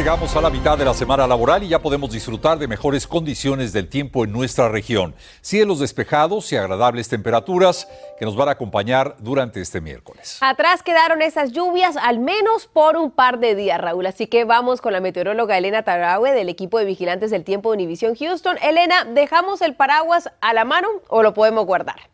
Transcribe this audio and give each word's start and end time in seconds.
Llegamos 0.00 0.34
a 0.34 0.40
la 0.40 0.48
mitad 0.48 0.78
de 0.78 0.86
la 0.86 0.94
semana 0.94 1.26
laboral 1.26 1.62
y 1.62 1.68
ya 1.68 1.78
podemos 1.78 2.10
disfrutar 2.10 2.58
de 2.58 2.66
mejores 2.66 3.06
condiciones 3.06 3.74
del 3.74 3.86
tiempo 3.86 4.24
en 4.24 4.32
nuestra 4.32 4.70
región. 4.70 5.14
Cielos 5.42 5.78
despejados 5.78 6.50
y 6.54 6.56
agradables 6.56 7.10
temperaturas 7.10 7.86
que 8.18 8.24
nos 8.24 8.34
van 8.34 8.48
a 8.48 8.52
acompañar 8.52 9.16
durante 9.18 9.60
este 9.60 9.82
miércoles. 9.82 10.38
Atrás 10.40 10.82
quedaron 10.82 11.20
esas 11.20 11.52
lluvias 11.52 11.98
al 11.98 12.18
menos 12.18 12.66
por 12.66 12.96
un 12.96 13.10
par 13.10 13.40
de 13.40 13.54
días, 13.54 13.78
Raúl. 13.78 14.06
Así 14.06 14.26
que 14.26 14.44
vamos 14.44 14.80
con 14.80 14.94
la 14.94 15.00
meteoróloga 15.00 15.58
Elena 15.58 15.82
Tarawe 15.82 16.32
del 16.32 16.48
equipo 16.48 16.78
de 16.78 16.86
vigilantes 16.86 17.30
del 17.30 17.44
tiempo 17.44 17.70
de 17.70 17.74
Univisión 17.74 18.14
Houston. 18.14 18.56
Elena, 18.62 19.04
¿dejamos 19.04 19.60
el 19.60 19.74
paraguas 19.74 20.30
a 20.40 20.54
la 20.54 20.64
mano 20.64 20.88
o 21.08 21.22
lo 21.22 21.34
podemos 21.34 21.66
guardar? 21.66 22.08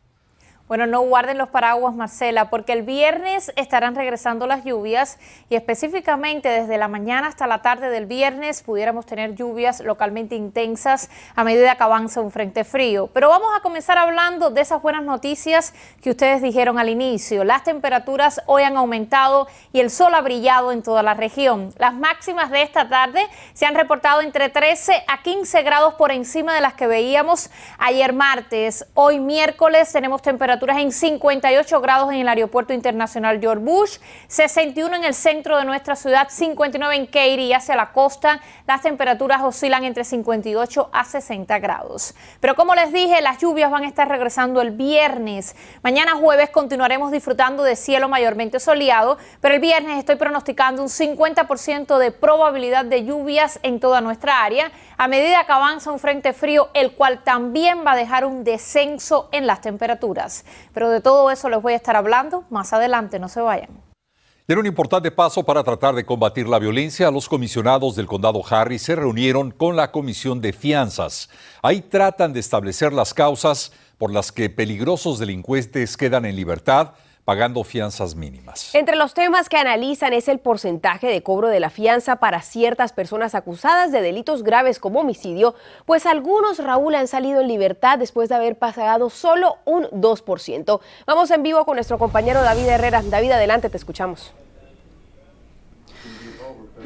Bueno, 0.68 0.88
no 0.88 1.00
guarden 1.02 1.38
los 1.38 1.50
paraguas, 1.50 1.94
Marcela, 1.94 2.50
porque 2.50 2.72
el 2.72 2.82
viernes 2.82 3.52
estarán 3.54 3.94
regresando 3.94 4.48
las 4.48 4.64
lluvias 4.64 5.16
y 5.48 5.54
específicamente 5.54 6.48
desde 6.48 6.76
la 6.76 6.88
mañana 6.88 7.28
hasta 7.28 7.46
la 7.46 7.62
tarde 7.62 7.88
del 7.88 8.06
viernes 8.06 8.64
pudiéramos 8.64 9.06
tener 9.06 9.36
lluvias 9.36 9.78
localmente 9.78 10.34
intensas 10.34 11.08
a 11.36 11.44
medida 11.44 11.76
que 11.76 11.84
avanza 11.84 12.20
un 12.20 12.32
frente 12.32 12.64
frío. 12.64 13.08
Pero 13.12 13.28
vamos 13.28 13.50
a 13.56 13.60
comenzar 13.60 13.96
hablando 13.96 14.50
de 14.50 14.60
esas 14.60 14.82
buenas 14.82 15.04
noticias 15.04 15.72
que 16.02 16.10
ustedes 16.10 16.42
dijeron 16.42 16.80
al 16.80 16.88
inicio. 16.88 17.44
Las 17.44 17.62
temperaturas 17.62 18.42
hoy 18.46 18.64
han 18.64 18.76
aumentado 18.76 19.46
y 19.72 19.78
el 19.78 19.88
sol 19.88 20.14
ha 20.14 20.20
brillado 20.20 20.72
en 20.72 20.82
toda 20.82 21.04
la 21.04 21.14
región. 21.14 21.72
Las 21.78 21.94
máximas 21.94 22.50
de 22.50 22.62
esta 22.62 22.88
tarde 22.88 23.24
se 23.54 23.66
han 23.66 23.76
reportado 23.76 24.20
entre 24.20 24.48
13 24.48 25.04
a 25.06 25.22
15 25.22 25.62
grados 25.62 25.94
por 25.94 26.10
encima 26.10 26.56
de 26.56 26.60
las 26.60 26.74
que 26.74 26.88
veíamos 26.88 27.50
ayer 27.78 28.12
martes. 28.12 28.84
Hoy 28.94 29.20
miércoles 29.20 29.92
tenemos 29.92 30.22
temperaturas 30.22 30.55
temperaturas 30.56 30.78
en 30.78 30.90
58 30.90 31.80
grados 31.82 32.10
en 32.12 32.20
el 32.20 32.28
Aeropuerto 32.28 32.72
Internacional 32.72 33.40
George 33.40 33.62
Bush, 33.62 33.98
61 34.28 34.96
en 34.96 35.04
el 35.04 35.12
centro 35.12 35.58
de 35.58 35.66
nuestra 35.66 35.96
ciudad, 35.96 36.28
59 36.30 36.96
en 36.96 37.06
Katy 37.06 37.42
y 37.42 37.52
hacia 37.52 37.76
la 37.76 37.92
costa. 37.92 38.40
Las 38.66 38.80
temperaturas 38.80 39.42
oscilan 39.42 39.84
entre 39.84 40.04
58 40.04 40.88
a 40.90 41.04
60 41.04 41.58
grados. 41.58 42.14
Pero 42.40 42.54
como 42.54 42.74
les 42.74 42.90
dije, 42.90 43.20
las 43.20 43.38
lluvias 43.38 43.70
van 43.70 43.84
a 43.84 43.86
estar 43.86 44.08
regresando 44.08 44.62
el 44.62 44.70
viernes. 44.70 45.56
Mañana 45.82 46.12
jueves 46.12 46.48
continuaremos 46.48 47.12
disfrutando 47.12 47.62
de 47.62 47.76
cielo 47.76 48.08
mayormente 48.08 48.58
soleado, 48.58 49.18
pero 49.42 49.56
el 49.56 49.60
viernes 49.60 49.98
estoy 49.98 50.16
pronosticando 50.16 50.80
un 50.80 50.88
50% 50.88 51.98
de 51.98 52.12
probabilidad 52.12 52.86
de 52.86 53.04
lluvias 53.04 53.60
en 53.62 53.78
toda 53.78 54.00
nuestra 54.00 54.42
área 54.42 54.70
a 54.98 55.08
medida 55.08 55.44
que 55.44 55.52
avanza 55.52 55.90
un 55.90 55.98
frente 55.98 56.32
frío, 56.32 56.68
el 56.74 56.92
cual 56.92 57.22
también 57.22 57.84
va 57.86 57.92
a 57.92 57.96
dejar 57.96 58.24
un 58.24 58.44
descenso 58.44 59.28
en 59.32 59.46
las 59.46 59.60
temperaturas. 59.60 60.44
Pero 60.72 60.90
de 60.90 61.00
todo 61.00 61.30
eso 61.30 61.48
les 61.48 61.60
voy 61.60 61.74
a 61.74 61.76
estar 61.76 61.96
hablando 61.96 62.44
más 62.50 62.72
adelante, 62.72 63.18
no 63.18 63.28
se 63.28 63.40
vayan. 63.40 63.70
En 64.48 64.58
un 64.58 64.66
importante 64.66 65.10
paso 65.10 65.42
para 65.42 65.64
tratar 65.64 65.96
de 65.96 66.06
combatir 66.06 66.46
la 66.46 66.60
violencia, 66.60 67.10
los 67.10 67.28
comisionados 67.28 67.96
del 67.96 68.06
condado 68.06 68.42
Harris 68.48 68.82
se 68.82 68.94
reunieron 68.94 69.50
con 69.50 69.74
la 69.74 69.90
Comisión 69.90 70.40
de 70.40 70.52
Fianzas. 70.52 71.28
Ahí 71.62 71.80
tratan 71.80 72.32
de 72.32 72.38
establecer 72.38 72.92
las 72.92 73.12
causas 73.12 73.72
por 73.98 74.12
las 74.12 74.30
que 74.30 74.48
peligrosos 74.48 75.18
delincuentes 75.18 75.96
quedan 75.96 76.24
en 76.24 76.36
libertad 76.36 76.92
pagando 77.26 77.64
fianzas 77.64 78.14
mínimas. 78.14 78.72
Entre 78.72 78.94
los 78.94 79.12
temas 79.12 79.48
que 79.48 79.56
analizan 79.56 80.12
es 80.12 80.28
el 80.28 80.38
porcentaje 80.38 81.08
de 81.08 81.24
cobro 81.24 81.48
de 81.48 81.58
la 81.58 81.70
fianza 81.70 82.16
para 82.16 82.40
ciertas 82.40 82.92
personas 82.92 83.34
acusadas 83.34 83.90
de 83.90 84.00
delitos 84.00 84.44
graves 84.44 84.78
como 84.78 85.00
homicidio, 85.00 85.56
pues 85.86 86.06
algunos, 86.06 86.58
Raúl, 86.58 86.94
han 86.94 87.08
salido 87.08 87.40
en 87.40 87.48
libertad 87.48 87.98
después 87.98 88.28
de 88.28 88.36
haber 88.36 88.56
pagado 88.56 89.10
solo 89.10 89.56
un 89.64 89.86
2%. 89.86 90.80
Vamos 91.04 91.30
en 91.32 91.42
vivo 91.42 91.64
con 91.64 91.74
nuestro 91.74 91.98
compañero 91.98 92.42
David 92.42 92.68
Herrera. 92.68 93.02
David, 93.02 93.32
adelante, 93.32 93.70
te 93.70 93.76
escuchamos. 93.76 94.32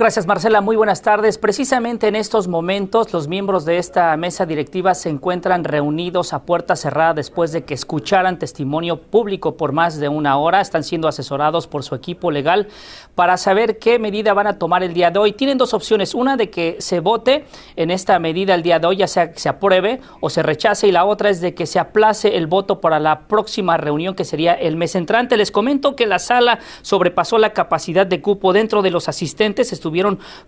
Gracias 0.00 0.26
Marcela, 0.26 0.62
muy 0.62 0.76
buenas 0.76 1.02
tardes. 1.02 1.36
Precisamente 1.36 2.08
en 2.08 2.16
estos 2.16 2.48
momentos 2.48 3.12
los 3.12 3.28
miembros 3.28 3.66
de 3.66 3.76
esta 3.76 4.16
mesa 4.16 4.46
directiva 4.46 4.94
se 4.94 5.10
encuentran 5.10 5.62
reunidos 5.62 6.32
a 6.32 6.44
puerta 6.44 6.74
cerrada 6.74 7.12
después 7.12 7.52
de 7.52 7.64
que 7.64 7.74
escucharan 7.74 8.38
testimonio 8.38 9.02
público 9.02 9.58
por 9.58 9.72
más 9.72 10.00
de 10.00 10.08
una 10.08 10.38
hora. 10.38 10.62
Están 10.62 10.84
siendo 10.84 11.06
asesorados 11.06 11.66
por 11.66 11.82
su 11.82 11.94
equipo 11.94 12.30
legal 12.30 12.68
para 13.14 13.36
saber 13.36 13.78
qué 13.78 13.98
medida 13.98 14.32
van 14.32 14.46
a 14.46 14.58
tomar 14.58 14.82
el 14.82 14.94
día 14.94 15.10
de 15.10 15.18
hoy. 15.18 15.32
Tienen 15.32 15.58
dos 15.58 15.74
opciones, 15.74 16.14
una 16.14 16.38
de 16.38 16.48
que 16.48 16.76
se 16.78 17.00
vote 17.00 17.44
en 17.76 17.90
esta 17.90 18.18
medida 18.18 18.54
el 18.54 18.62
día 18.62 18.78
de 18.78 18.86
hoy, 18.86 18.96
ya 18.96 19.06
sea 19.06 19.32
que 19.32 19.38
se 19.38 19.50
apruebe 19.50 20.00
o 20.22 20.30
se 20.30 20.42
rechace, 20.42 20.88
y 20.88 20.92
la 20.92 21.04
otra 21.04 21.28
es 21.28 21.42
de 21.42 21.52
que 21.52 21.66
se 21.66 21.78
aplace 21.78 22.38
el 22.38 22.46
voto 22.46 22.80
para 22.80 23.00
la 23.00 23.28
próxima 23.28 23.76
reunión 23.76 24.14
que 24.14 24.24
sería 24.24 24.54
el 24.54 24.76
mes 24.76 24.94
entrante. 24.94 25.36
Les 25.36 25.50
comento 25.50 25.94
que 25.94 26.06
la 26.06 26.18
sala 26.18 26.60
sobrepasó 26.80 27.36
la 27.36 27.52
capacidad 27.52 28.06
de 28.06 28.22
cupo 28.22 28.54
dentro 28.54 28.80
de 28.80 28.90
los 28.90 29.06
asistentes 29.06 29.74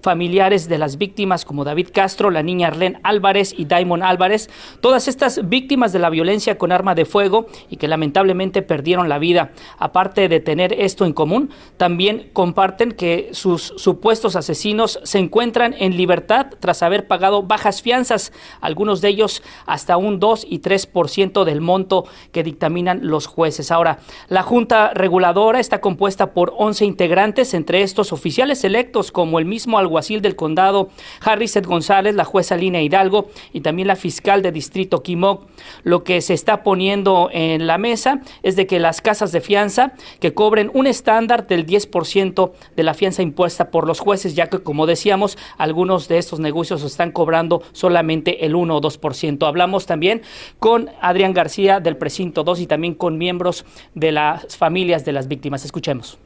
familiares 0.00 0.68
de 0.68 0.78
las 0.78 0.98
víctimas 0.98 1.44
como 1.44 1.64
David 1.64 1.88
Castro, 1.92 2.30
la 2.30 2.42
niña 2.42 2.68
Arlene 2.68 3.00
Álvarez 3.02 3.54
y 3.56 3.64
Daimon 3.64 4.02
Álvarez, 4.02 4.50
todas 4.80 5.08
estas 5.08 5.48
víctimas 5.48 5.92
de 5.92 5.98
la 5.98 6.10
violencia 6.10 6.58
con 6.58 6.72
arma 6.72 6.94
de 6.94 7.04
fuego 7.04 7.46
y 7.70 7.76
que 7.76 7.88
lamentablemente 7.88 8.62
perdieron 8.62 9.08
la 9.08 9.18
vida. 9.18 9.52
Aparte 9.78 10.28
de 10.28 10.40
tener 10.40 10.72
esto 10.72 11.04
en 11.04 11.12
común, 11.12 11.50
también 11.76 12.30
comparten 12.32 12.92
que 12.92 13.30
sus 13.32 13.74
supuestos 13.76 14.36
asesinos 14.36 15.00
se 15.02 15.18
encuentran 15.18 15.74
en 15.78 15.96
libertad 15.96 16.46
tras 16.60 16.82
haber 16.82 17.06
pagado 17.06 17.42
bajas 17.42 17.82
fianzas, 17.82 18.32
algunos 18.60 19.00
de 19.00 19.08
ellos 19.08 19.42
hasta 19.66 19.96
un 19.96 20.20
2 20.20 20.46
y 20.48 20.60
3% 20.60 21.44
del 21.44 21.60
monto 21.60 22.04
que 22.32 22.42
dictaminan 22.42 23.00
los 23.02 23.26
jueces. 23.26 23.70
Ahora, 23.70 23.98
la 24.28 24.42
Junta 24.42 24.92
Reguladora 24.94 25.60
está 25.60 25.80
compuesta 25.80 26.32
por 26.32 26.54
11 26.56 26.84
integrantes, 26.84 27.54
entre 27.54 27.82
estos 27.82 28.12
oficiales 28.12 28.64
electos 28.64 29.12
como 29.12 29.31
el 29.38 29.44
mismo 29.44 29.78
alguacil 29.78 30.22
del 30.22 30.36
condado, 30.36 30.90
Harriset 31.20 31.66
González, 31.66 32.14
la 32.14 32.24
jueza 32.24 32.56
Lina 32.56 32.80
Hidalgo 32.80 33.28
y 33.52 33.60
también 33.60 33.88
la 33.88 33.96
fiscal 33.96 34.42
de 34.42 34.52
distrito 34.52 35.02
Quimoc. 35.02 35.46
Lo 35.82 36.04
que 36.04 36.20
se 36.20 36.34
está 36.34 36.62
poniendo 36.62 37.28
en 37.32 37.66
la 37.66 37.78
mesa 37.78 38.20
es 38.42 38.56
de 38.56 38.66
que 38.66 38.80
las 38.80 39.00
casas 39.00 39.32
de 39.32 39.40
fianza 39.40 39.92
que 40.20 40.34
cobren 40.34 40.70
un 40.74 40.86
estándar 40.86 41.46
del 41.46 41.66
10% 41.66 42.52
de 42.76 42.82
la 42.82 42.94
fianza 42.94 43.22
impuesta 43.22 43.70
por 43.70 43.86
los 43.86 44.00
jueces, 44.00 44.34
ya 44.34 44.48
que 44.48 44.62
como 44.62 44.86
decíamos, 44.86 45.38
algunos 45.58 46.08
de 46.08 46.18
estos 46.18 46.40
negocios 46.40 46.82
están 46.82 47.12
cobrando 47.12 47.62
solamente 47.72 48.44
el 48.44 48.54
1 48.54 48.76
o 48.76 48.80
2%. 48.80 49.46
Hablamos 49.46 49.86
también 49.86 50.22
con 50.58 50.90
Adrián 51.00 51.32
García 51.32 51.80
del 51.80 51.96
precinto 51.96 52.44
2 52.44 52.60
y 52.60 52.66
también 52.66 52.94
con 52.94 53.18
miembros 53.18 53.64
de 53.94 54.12
las 54.12 54.56
familias 54.56 55.04
de 55.04 55.12
las 55.12 55.28
víctimas. 55.28 55.64
Escuchemos. 55.64 56.21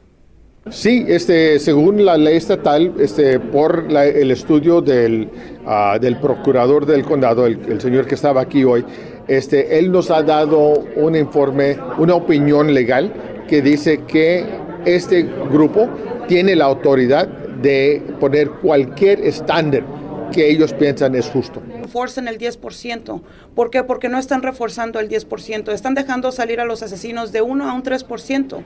Sí, 0.69 1.05
este, 1.07 1.59
según 1.59 2.05
la 2.05 2.17
ley 2.17 2.37
estatal, 2.37 2.93
este, 2.99 3.39
por 3.39 3.87
el 3.91 4.31
estudio 4.31 4.81
del, 4.81 5.29
ah, 5.65 5.97
del, 5.99 6.19
procurador 6.19 6.85
del 6.85 7.03
condado, 7.03 7.45
el, 7.45 7.81
señor 7.81 8.05
que 8.05 8.15
estaba 8.15 8.41
aquí 8.41 8.63
hoy, 8.63 8.83
este, 9.27 9.77
él 9.79 9.91
nos 9.91 10.11
ha 10.11 10.23
dado 10.23 10.83
un 10.95 11.15
informe, 11.15 11.77
una 11.97 12.15
opinión 12.15 12.73
legal 12.73 13.13
que 13.47 13.61
dice 13.61 14.03
que 14.07 14.45
este 14.85 15.23
grupo 15.51 15.89
tiene 16.27 16.55
la 16.55 16.65
autoridad 16.65 17.27
de 17.27 18.01
poner 18.19 18.49
cualquier 18.49 19.21
estándar 19.21 19.83
que 20.31 20.49
ellos 20.49 20.73
piensan 20.73 21.15
es 21.15 21.27
justo. 21.27 21.61
Reforzan 21.81 22.27
el 22.27 22.37
10%. 22.37 23.21
¿Por 23.55 23.69
qué? 23.69 23.83
Porque 23.83 24.09
no 24.09 24.19
están 24.19 24.43
reforzando 24.43 24.99
el 24.99 25.09
10%. 25.09 25.71
Están 25.71 25.95
dejando 25.95 26.31
salir 26.31 26.59
a 26.59 26.65
los 26.65 26.83
asesinos 26.83 27.31
de 27.31 27.41
1 27.41 27.69
a 27.69 27.73
un 27.73 27.83
3%. 27.83 28.63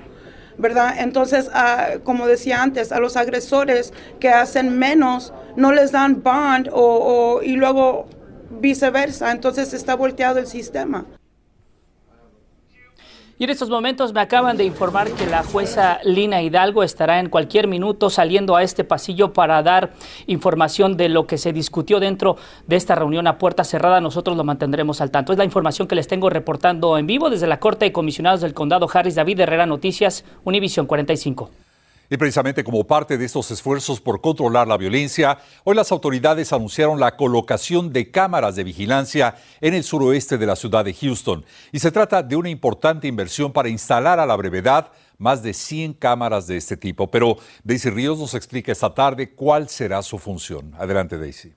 ¿Verdad? 0.61 0.95
Entonces, 0.99 1.49
ah, 1.53 1.95
como 2.03 2.27
decía 2.27 2.61
antes, 2.61 2.91
a 2.91 2.99
los 2.99 3.17
agresores 3.17 3.93
que 4.19 4.29
hacen 4.29 4.77
menos 4.77 5.33
no 5.55 5.71
les 5.71 5.91
dan 5.91 6.21
bond 6.23 6.69
o, 6.71 7.41
y 7.43 7.55
luego 7.55 8.07
viceversa. 8.49 9.31
Entonces 9.31 9.73
está 9.73 9.95
volteado 9.95 10.39
el 10.39 10.47
sistema. 10.47 11.05
Y 13.41 13.45
en 13.45 13.49
estos 13.49 13.71
momentos 13.71 14.13
me 14.13 14.19
acaban 14.19 14.55
de 14.55 14.65
informar 14.65 15.09
que 15.13 15.25
la 15.25 15.41
jueza 15.41 15.97
Lina 16.03 16.43
Hidalgo 16.43 16.83
estará 16.83 17.19
en 17.19 17.27
cualquier 17.27 17.67
minuto 17.67 18.11
saliendo 18.11 18.55
a 18.55 18.61
este 18.61 18.83
pasillo 18.83 19.33
para 19.33 19.63
dar 19.63 19.93
información 20.27 20.95
de 20.95 21.09
lo 21.09 21.25
que 21.25 21.39
se 21.39 21.51
discutió 21.51 21.99
dentro 21.99 22.35
de 22.67 22.75
esta 22.75 22.93
reunión 22.93 23.25
a 23.25 23.39
puerta 23.39 23.63
cerrada. 23.63 23.99
Nosotros 23.99 24.37
lo 24.37 24.43
mantendremos 24.43 25.01
al 25.01 25.09
tanto. 25.09 25.31
Es 25.31 25.39
la 25.39 25.43
información 25.43 25.87
que 25.87 25.95
les 25.95 26.07
tengo 26.07 26.29
reportando 26.29 26.99
en 26.99 27.07
vivo 27.07 27.31
desde 27.31 27.47
la 27.47 27.59
Corte 27.59 27.85
de 27.85 27.91
Comisionados 27.91 28.41
del 28.41 28.53
Condado 28.53 28.87
Harris. 28.93 29.15
David 29.15 29.39
Herrera 29.39 29.65
Noticias, 29.65 30.23
Univisión 30.43 30.85
45. 30.85 31.49
Y 32.11 32.17
precisamente 32.17 32.65
como 32.65 32.83
parte 32.83 33.17
de 33.17 33.23
estos 33.23 33.49
esfuerzos 33.51 34.01
por 34.01 34.19
controlar 34.19 34.67
la 34.67 34.75
violencia, 34.75 35.37
hoy 35.63 35.77
las 35.77 35.93
autoridades 35.93 36.51
anunciaron 36.51 36.99
la 36.99 37.15
colocación 37.15 37.93
de 37.93 38.11
cámaras 38.11 38.57
de 38.57 38.65
vigilancia 38.65 39.35
en 39.61 39.73
el 39.73 39.85
suroeste 39.85 40.37
de 40.37 40.45
la 40.45 40.57
ciudad 40.57 40.83
de 40.83 40.93
Houston. 40.93 41.45
Y 41.71 41.79
se 41.79 41.89
trata 41.89 42.21
de 42.21 42.35
una 42.35 42.49
importante 42.49 43.07
inversión 43.07 43.53
para 43.53 43.69
instalar 43.69 44.19
a 44.19 44.25
la 44.25 44.35
brevedad 44.35 44.91
más 45.19 45.41
de 45.41 45.53
100 45.53 45.93
cámaras 45.93 46.47
de 46.47 46.57
este 46.57 46.75
tipo. 46.75 47.09
Pero 47.09 47.37
Daisy 47.63 47.89
Ríos 47.89 48.19
nos 48.19 48.33
explica 48.33 48.73
esta 48.73 48.93
tarde 48.93 49.33
cuál 49.33 49.69
será 49.69 50.03
su 50.03 50.17
función. 50.17 50.73
Adelante, 50.77 51.17
Daisy. 51.17 51.53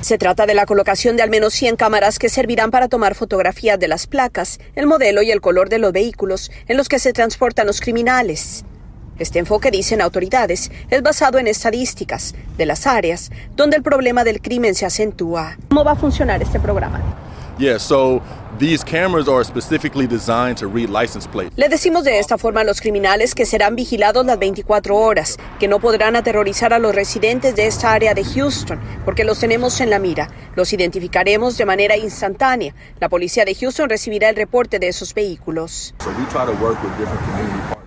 Se 0.00 0.16
trata 0.16 0.46
de 0.46 0.54
la 0.54 0.64
colocación 0.64 1.16
de 1.16 1.24
al 1.24 1.30
menos 1.30 1.54
100 1.54 1.74
cámaras 1.74 2.20
que 2.20 2.28
servirán 2.28 2.70
para 2.70 2.86
tomar 2.86 3.16
fotografías 3.16 3.80
de 3.80 3.88
las 3.88 4.06
placas, 4.06 4.60
el 4.76 4.86
modelo 4.86 5.22
y 5.22 5.32
el 5.32 5.40
color 5.40 5.70
de 5.70 5.78
los 5.78 5.90
vehículos 5.90 6.52
en 6.68 6.76
los 6.76 6.88
que 6.88 7.00
se 7.00 7.12
transportan 7.12 7.66
los 7.66 7.80
criminales. 7.80 8.64
Este 9.18 9.38
enfoque, 9.38 9.70
dicen 9.70 10.00
autoridades, 10.00 10.70
es 10.90 11.02
basado 11.02 11.38
en 11.38 11.48
estadísticas 11.48 12.34
de 12.56 12.66
las 12.66 12.86
áreas 12.86 13.30
donde 13.56 13.76
el 13.76 13.82
problema 13.82 14.24
del 14.24 14.40
crimen 14.40 14.74
se 14.74 14.86
acentúa. 14.86 15.56
¿Cómo 15.68 15.84
va 15.84 15.92
a 15.92 15.96
funcionar 15.96 16.42
este 16.42 16.60
programa? 16.60 17.02
Yeah, 17.58 17.80
so 17.80 18.22
these 18.60 18.84
cameras 18.84 19.28
are 19.28 19.42
specifically 19.42 20.06
designed 20.06 20.58
to 20.58 20.68
read 20.68 20.90
license 20.90 21.26
plates. 21.26 21.52
Le 21.56 21.68
decimos 21.68 22.04
de 22.04 22.20
esta 22.20 22.38
forma 22.38 22.60
a 22.60 22.64
los 22.64 22.80
criminales 22.80 23.34
que 23.34 23.46
serán 23.46 23.74
vigilados 23.74 24.24
las 24.24 24.38
24 24.38 24.94
horas, 24.96 25.36
que 25.58 25.66
no 25.66 25.80
podrán 25.80 26.14
aterrorizar 26.14 26.72
a 26.72 26.78
los 26.78 26.94
residentes 26.94 27.56
de 27.56 27.66
esta 27.66 27.92
área 27.92 28.14
de 28.14 28.22
Houston, 28.22 28.78
porque 29.04 29.24
los 29.24 29.40
tenemos 29.40 29.80
en 29.80 29.90
la 29.90 29.98
mira. 29.98 30.28
Los 30.54 30.72
identificaremos 30.72 31.58
de 31.58 31.64
manera 31.64 31.96
instantánea. 31.96 32.74
La 33.00 33.08
policía 33.08 33.44
de 33.44 33.56
Houston 33.56 33.88
recibirá 33.88 34.28
el 34.28 34.36
reporte 34.36 34.78
de 34.78 34.86
esos 34.86 35.12
vehículos. 35.12 35.94
So 35.98 36.10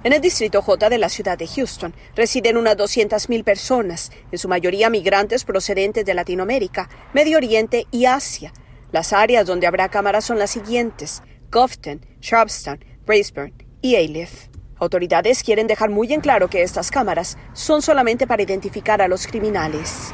En 0.03 0.13
el 0.13 0.21
distrito 0.21 0.63
J 0.63 0.89
de 0.89 0.98
la 0.98 1.09
ciudad 1.09 1.38
de 1.38 1.45
Houston 1.45 1.94
residen 2.15 2.57
unas 2.57 2.75
200.000 2.75 3.44
personas, 3.44 4.12
en 4.31 4.39
su 4.39 4.48
mayoría 4.48 4.89
migrantes 4.89 5.44
procedentes 5.44 6.03
de 6.06 6.15
Latinoamérica, 6.15 6.89
Medio 7.13 7.38
Oriente 7.38 7.86
y 7.92 8.06
Asia. 8.06 8.51
Las 8.92 9.13
áreas 9.13 9.45
donde 9.45 9.68
habrá 9.68 9.89
cámaras 9.89 10.25
son 10.25 10.39
las 10.39 10.50
siguientes: 10.50 11.21
Gofton, 11.51 12.03
Sharpstown, 12.19 12.83
Braceburn 13.06 13.53
y 13.81 13.95
Aliff. 13.95 14.48
Autoridades 14.80 15.44
quieren 15.44 15.68
dejar 15.68 15.92
muy 15.92 16.12
en 16.12 16.21
claro 16.21 16.50
que 16.50 16.63
estas 16.63 16.89
cámaras 16.89 17.38
son 17.53 17.83
solamente 17.83 18.25
para 18.25 18.42
identificar 18.42 19.03
a 19.03 19.07
los 19.07 19.27
criminales. 19.27 20.12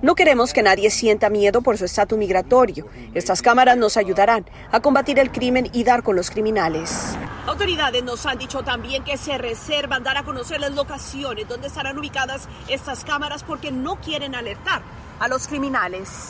No 0.00 0.14
queremos 0.14 0.52
que 0.52 0.62
nadie 0.62 0.90
sienta 0.90 1.28
miedo 1.28 1.60
por 1.60 1.76
su 1.76 1.84
estatus 1.84 2.16
migratorio. 2.16 2.86
Estas 3.14 3.42
cámaras 3.42 3.76
nos 3.76 3.96
ayudarán 3.96 4.44
a 4.70 4.78
combatir 4.78 5.18
el 5.18 5.32
crimen 5.32 5.68
y 5.72 5.82
dar 5.82 6.04
con 6.04 6.14
los 6.14 6.30
criminales. 6.30 7.16
Autoridades 7.48 8.04
nos 8.04 8.24
han 8.24 8.38
dicho 8.38 8.62
también 8.62 9.02
que 9.02 9.16
se 9.16 9.36
reservan 9.38 10.04
dar 10.04 10.16
a 10.16 10.22
conocer 10.22 10.60
las 10.60 10.72
locaciones 10.72 11.48
donde 11.48 11.66
estarán 11.66 11.98
ubicadas 11.98 12.48
estas 12.68 13.02
cámaras 13.02 13.42
porque 13.42 13.72
no 13.72 13.96
quieren 13.96 14.36
alertar 14.36 14.82
a 15.18 15.26
los 15.26 15.48
criminales. 15.48 16.28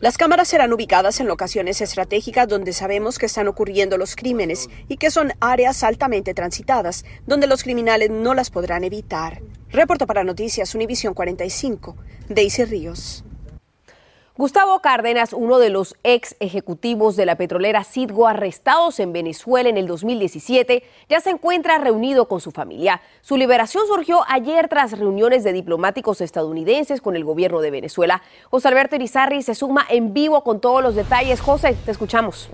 Las 0.00 0.16
cámaras 0.16 0.48
serán 0.48 0.72
ubicadas 0.72 1.20
en 1.20 1.28
locaciones 1.28 1.82
estratégicas 1.82 2.48
donde 2.48 2.72
sabemos 2.72 3.18
que 3.18 3.26
están 3.26 3.48
ocurriendo 3.48 3.98
los 3.98 4.16
crímenes 4.16 4.70
y 4.88 4.96
que 4.96 5.10
son 5.10 5.34
áreas 5.40 5.82
altamente 5.82 6.32
transitadas, 6.32 7.04
donde 7.26 7.46
los 7.46 7.62
criminales 7.62 8.08
no 8.08 8.32
las 8.32 8.48
podrán 8.48 8.82
evitar. 8.82 9.42
Reporto 9.68 10.06
para 10.06 10.24
Noticias 10.24 10.74
Univisión 10.74 11.12
45, 11.12 11.96
Daisy 12.30 12.64
Ríos. 12.64 13.24
Gustavo 14.40 14.80
Cárdenas, 14.80 15.34
uno 15.34 15.58
de 15.58 15.68
los 15.68 15.96
ex 16.02 16.34
ejecutivos 16.40 17.14
de 17.14 17.26
la 17.26 17.36
petrolera 17.36 17.84
Citgo 17.84 18.26
arrestados 18.26 18.98
en 18.98 19.12
Venezuela 19.12 19.68
en 19.68 19.76
el 19.76 19.86
2017, 19.86 20.82
ya 21.10 21.20
se 21.20 21.28
encuentra 21.28 21.76
reunido 21.76 22.26
con 22.26 22.40
su 22.40 22.50
familia. 22.50 23.02
Su 23.20 23.36
liberación 23.36 23.86
surgió 23.86 24.22
ayer 24.28 24.68
tras 24.68 24.98
reuniones 24.98 25.44
de 25.44 25.52
diplomáticos 25.52 26.22
estadounidenses 26.22 27.02
con 27.02 27.16
el 27.16 27.24
gobierno 27.26 27.60
de 27.60 27.70
Venezuela. 27.70 28.22
José 28.48 28.68
Alberto 28.68 28.96
Irizarri 28.96 29.42
se 29.42 29.54
suma 29.54 29.84
en 29.90 30.14
vivo 30.14 30.42
con 30.42 30.58
todos 30.58 30.82
los 30.82 30.94
detalles. 30.94 31.42
José, 31.42 31.76
te 31.84 31.90
escuchamos. 31.90 32.48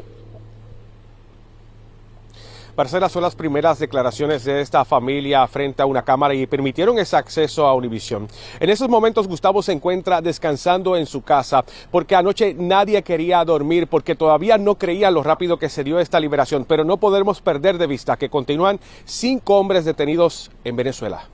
Marcela, 2.76 3.08
son 3.08 3.22
las 3.22 3.34
primeras 3.34 3.78
declaraciones 3.78 4.44
de 4.44 4.60
esta 4.60 4.84
familia 4.84 5.46
frente 5.46 5.80
a 5.80 5.86
una 5.86 6.02
cámara 6.02 6.34
y 6.34 6.46
permitieron 6.46 6.98
ese 6.98 7.16
acceso 7.16 7.66
a 7.66 7.72
Univisión. 7.72 8.28
En 8.60 8.68
esos 8.68 8.90
momentos 8.90 9.26
Gustavo 9.26 9.62
se 9.62 9.72
encuentra 9.72 10.20
descansando 10.20 10.94
en 10.94 11.06
su 11.06 11.22
casa 11.22 11.64
porque 11.90 12.14
anoche 12.14 12.52
nadie 12.52 13.02
quería 13.02 13.42
dormir 13.46 13.86
porque 13.86 14.14
todavía 14.14 14.58
no 14.58 14.74
creía 14.74 15.10
lo 15.10 15.22
rápido 15.22 15.58
que 15.58 15.70
se 15.70 15.84
dio 15.84 15.98
esta 15.98 16.20
liberación, 16.20 16.66
pero 16.66 16.84
no 16.84 16.98
podemos 16.98 17.40
perder 17.40 17.78
de 17.78 17.86
vista 17.86 18.18
que 18.18 18.28
continúan 18.28 18.78
cinco 19.06 19.56
hombres 19.56 19.86
detenidos 19.86 20.50
en 20.62 20.76
Venezuela. 20.76 21.30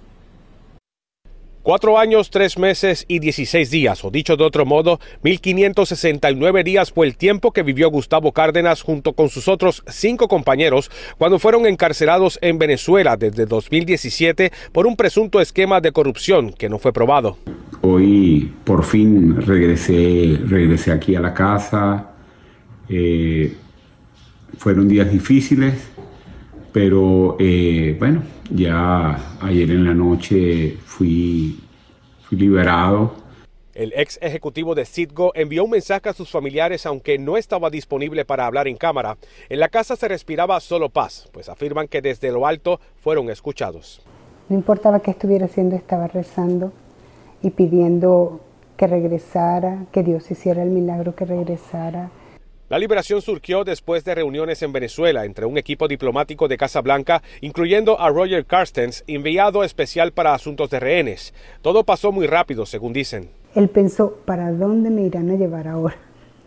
Cuatro 1.63 1.97
años, 1.97 2.31
tres 2.31 2.59
meses 2.59 3.05
y 3.07 3.21
16 3.21 3.71
días, 3.71 4.05
o 4.05 4.11
dicho 4.11 4.37
de 4.37 4.43
otro 4.43 4.67
modo, 4.67 4.99
1569 5.23 6.65
días 6.65 6.91
fue 6.91 7.07
el 7.07 7.17
tiempo 7.17 7.53
que 7.53 7.63
vivió 7.63 7.89
Gustavo 7.89 8.33
Cárdenas 8.33 8.83
junto 8.83 9.13
con 9.13 9.29
sus 9.29 9.47
otros 9.47 9.85
cinco 9.87 10.27
compañeros 10.27 10.91
cuando 11.19 11.39
fueron 11.39 11.67
encarcelados 11.67 12.41
en 12.43 12.59
Venezuela 12.59 13.17
desde 13.17 13.47
2017 13.47 14.51
por 14.73 14.89
un 14.89 14.97
presunto 14.97 15.41
esquema 15.41 15.81
de 15.81 15.93
corrupción 15.93 16.53
que 16.53 16.69
no 16.69 16.81
fue 16.81 16.93
probado. 16.93 17.39
Hoy 17.83 18.53
por 18.65 18.83
fin 18.83 19.41
regresé, 19.41 20.41
regresé 20.45 20.91
aquí 20.91 21.15
a 21.15 21.21
la 21.21 21.33
casa. 21.33 22.11
Eh, 22.89 23.55
fueron 24.59 24.89
días 24.89 25.13
difíciles, 25.13 25.75
pero 26.73 27.37
eh, 27.39 27.95
bueno, 28.01 28.25
ya 28.55 29.19
ayer 29.41 29.71
en 29.71 29.85
la 29.85 29.95
noche 29.95 30.77
fui, 30.85 31.59
fui 32.23 32.39
liberado. 32.39 33.15
El 33.75 33.93
ex 33.97 34.19
ejecutivo 34.21 34.75
de 34.75 34.85
Citgo 34.85 35.33
envió 35.35 35.65
un 35.65 35.71
mensaje 35.71 36.11
a 36.11 36.13
sus 36.13 36.31
familiares 36.31 36.85
aunque 36.85 37.19
no 37.19 37.39
estaba 37.39 37.71
disponible 37.71 38.27
para 38.27 38.47
hablar 38.47 38.69
en 38.69 38.77
cámara. 38.77 39.17
En 39.49 39.61
la 39.61 39.69
casa 39.69 39.97
se 39.97 40.09
respiraba 40.09 40.61
solo 40.61 40.91
paz, 40.91 41.29
pues 41.33 41.49
afirman 41.49 41.89
que 41.89 42.03
desde 42.03 42.31
lo 42.31 42.47
alto 42.47 42.81
fueron 43.01 43.31
escuchados. 43.31 44.03
No 44.51 44.57
importaba 44.57 45.01
qué 45.01 45.13
estuviera 45.13 45.47
haciendo, 45.47 45.75
estaba 45.75 46.07
rezando 46.07 46.73
y 47.43 47.51
pidiendo 47.51 48.41
que 48.77 48.87
regresara, 48.87 49.87
que 49.91 50.03
Dios 50.03 50.31
hiciera 50.31 50.63
el 50.63 50.71
milagro 50.71 51.15
que 51.15 51.25
regresara. 51.25 52.11
La 52.73 52.79
liberación 52.79 53.21
surgió 53.21 53.65
después 53.65 54.03
de 54.03 54.15
reuniones 54.15 54.63
en 54.63 54.73
Venezuela 54.73 55.27
entre 55.27 55.45
un 55.45 55.59
equipo 55.59 55.89
diplomático 55.89 56.49
de 56.49 56.57
Casa 56.57 56.81
Blanca, 56.81 57.23
incluyendo 57.43 58.01
a 58.01 58.09
Roger 58.09 58.47
Carstens, 58.47 59.05
enviado 59.07 59.63
especial 59.63 60.13
para 60.13 60.33
asuntos 60.33 60.71
de 60.71 60.81
rehenes. 60.81 61.35
Todo 61.61 61.85
pasó 61.85 62.13
muy 62.13 62.27
rápido, 62.27 62.65
según 62.65 62.95
dicen. 62.95 63.29
Él 63.55 63.69
pensó, 63.69 64.17
¿para 64.25 64.53
dónde 64.53 64.89
me 64.89 65.03
irán 65.03 65.29
a 65.29 65.35
llevar 65.35 65.69
ahora? 65.69 65.97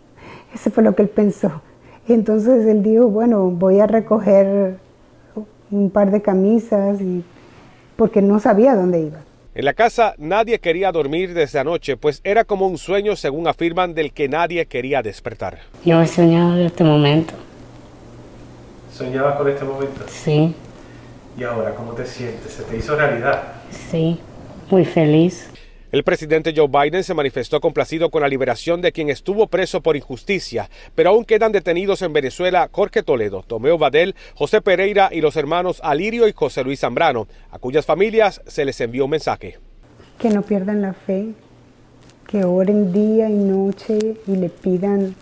Eso 0.52 0.72
fue 0.72 0.82
lo 0.82 0.96
que 0.96 1.02
él 1.02 1.10
pensó. 1.10 1.62
Entonces 2.08 2.66
él 2.66 2.82
dijo, 2.82 3.06
bueno, 3.06 3.48
voy 3.48 3.78
a 3.78 3.86
recoger 3.86 4.78
un 5.70 5.90
par 5.90 6.10
de 6.10 6.22
camisas 6.22 7.00
y 7.00 7.22
porque 7.94 8.20
no 8.20 8.40
sabía 8.40 8.74
dónde 8.74 8.98
iba. 8.98 9.20
En 9.56 9.64
la 9.64 9.72
casa 9.72 10.14
nadie 10.18 10.60
quería 10.60 10.92
dormir 10.92 11.32
desde 11.32 11.58
anoche, 11.58 11.96
pues 11.96 12.20
era 12.24 12.44
como 12.44 12.66
un 12.66 12.76
sueño, 12.76 13.16
según 13.16 13.48
afirman, 13.48 13.94
del 13.94 14.12
que 14.12 14.28
nadie 14.28 14.66
quería 14.66 15.00
despertar. 15.00 15.60
Yo 15.82 16.02
he 16.02 16.06
soñado 16.06 16.56
de 16.56 16.66
este 16.66 16.84
momento. 16.84 17.32
¿Soñabas 18.92 19.36
con 19.36 19.48
este 19.48 19.64
momento? 19.64 20.04
Sí, 20.08 20.54
¿Y 21.38 21.44
ahora 21.44 21.74
cómo 21.74 21.92
te 21.92 22.04
sientes? 22.04 22.52
¿Se 22.52 22.64
te 22.64 22.76
hizo 22.76 22.96
realidad? 22.96 23.44
sí, 23.70 24.20
muy 24.70 24.84
feliz. 24.84 25.48
El 25.96 26.04
presidente 26.04 26.52
Joe 26.54 26.68
Biden 26.68 27.04
se 27.04 27.14
manifestó 27.14 27.58
complacido 27.58 28.10
con 28.10 28.20
la 28.20 28.28
liberación 28.28 28.82
de 28.82 28.92
quien 28.92 29.08
estuvo 29.08 29.46
preso 29.46 29.80
por 29.80 29.96
injusticia, 29.96 30.68
pero 30.94 31.08
aún 31.08 31.24
quedan 31.24 31.52
detenidos 31.52 32.02
en 32.02 32.12
Venezuela 32.12 32.68
Jorge 32.70 33.02
Toledo, 33.02 33.42
Tomeo 33.42 33.78
Vadel, 33.78 34.14
José 34.34 34.60
Pereira 34.60 35.08
y 35.10 35.22
los 35.22 35.36
hermanos 35.36 35.80
Alirio 35.82 36.28
y 36.28 36.34
José 36.34 36.64
Luis 36.64 36.80
Zambrano, 36.80 37.28
a 37.50 37.58
cuyas 37.58 37.86
familias 37.86 38.42
se 38.46 38.66
les 38.66 38.78
envió 38.82 39.06
un 39.06 39.12
mensaje. 39.12 39.58
Que 40.18 40.28
no 40.28 40.42
pierdan 40.42 40.82
la 40.82 40.92
fe, 40.92 41.28
que 42.28 42.44
oren 42.44 42.92
día 42.92 43.30
y 43.30 43.34
noche 43.36 44.18
y 44.26 44.36
le 44.36 44.50
pidan 44.50 45.14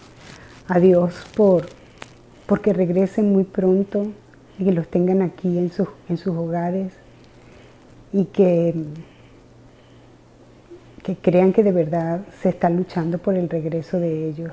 a 0.66 0.81
Dios 0.81 1.14
por 1.37 1.66
porque 2.47 2.73
regresen 2.73 3.33
muy 3.33 3.45
pronto 3.45 4.09
y 4.59 4.64
que 4.64 4.73
los 4.73 4.88
tengan 4.88 5.23
aquí 5.23 5.57
en 5.57 5.71
sus, 5.71 5.87
en 6.09 6.16
sus 6.16 6.37
hogares 6.37 6.95
y 8.12 8.25
que, 8.25 8.75
que 11.04 11.16
crean 11.16 11.52
que 11.52 11.62
de 11.62 11.70
verdad 11.70 12.23
se 12.40 12.49
está 12.49 12.70
luchando 12.70 13.18
por 13.18 13.37
el 13.37 13.50
regreso 13.50 14.00
de 14.00 14.26
ellos. 14.26 14.50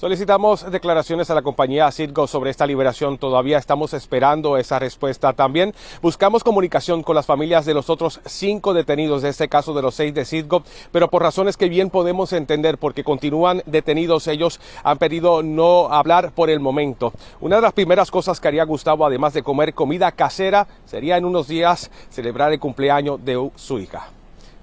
Solicitamos 0.00 0.72
declaraciones 0.72 1.28
a 1.28 1.34
la 1.34 1.42
compañía 1.42 1.92
Citgo 1.92 2.26
sobre 2.26 2.48
esta 2.48 2.66
liberación. 2.66 3.18
Todavía 3.18 3.58
estamos 3.58 3.92
esperando 3.92 4.56
esa 4.56 4.78
respuesta. 4.78 5.34
También 5.34 5.74
buscamos 6.00 6.42
comunicación 6.42 7.02
con 7.02 7.14
las 7.14 7.26
familias 7.26 7.66
de 7.66 7.74
los 7.74 7.90
otros 7.90 8.22
cinco 8.24 8.72
detenidos 8.72 9.20
de 9.20 9.28
este 9.28 9.50
caso 9.50 9.74
de 9.74 9.82
los 9.82 9.94
seis 9.94 10.14
de 10.14 10.24
Citgo, 10.24 10.62
pero 10.90 11.10
por 11.10 11.20
razones 11.20 11.58
que 11.58 11.68
bien 11.68 11.90
podemos 11.90 12.32
entender, 12.32 12.78
porque 12.78 13.04
continúan 13.04 13.62
detenidos, 13.66 14.26
ellos 14.26 14.58
han 14.84 14.96
pedido 14.96 15.42
no 15.42 15.92
hablar 15.92 16.32
por 16.32 16.48
el 16.48 16.60
momento. 16.60 17.12
Una 17.38 17.56
de 17.56 17.62
las 17.62 17.74
primeras 17.74 18.10
cosas 18.10 18.40
que 18.40 18.48
haría 18.48 18.64
Gustavo, 18.64 19.04
además 19.04 19.34
de 19.34 19.42
comer 19.42 19.74
comida 19.74 20.12
casera, 20.12 20.66
sería 20.86 21.18
en 21.18 21.26
unos 21.26 21.46
días 21.46 21.90
celebrar 22.08 22.54
el 22.54 22.58
cumpleaños 22.58 23.22
de 23.22 23.50
su 23.56 23.78
hija. 23.78 24.08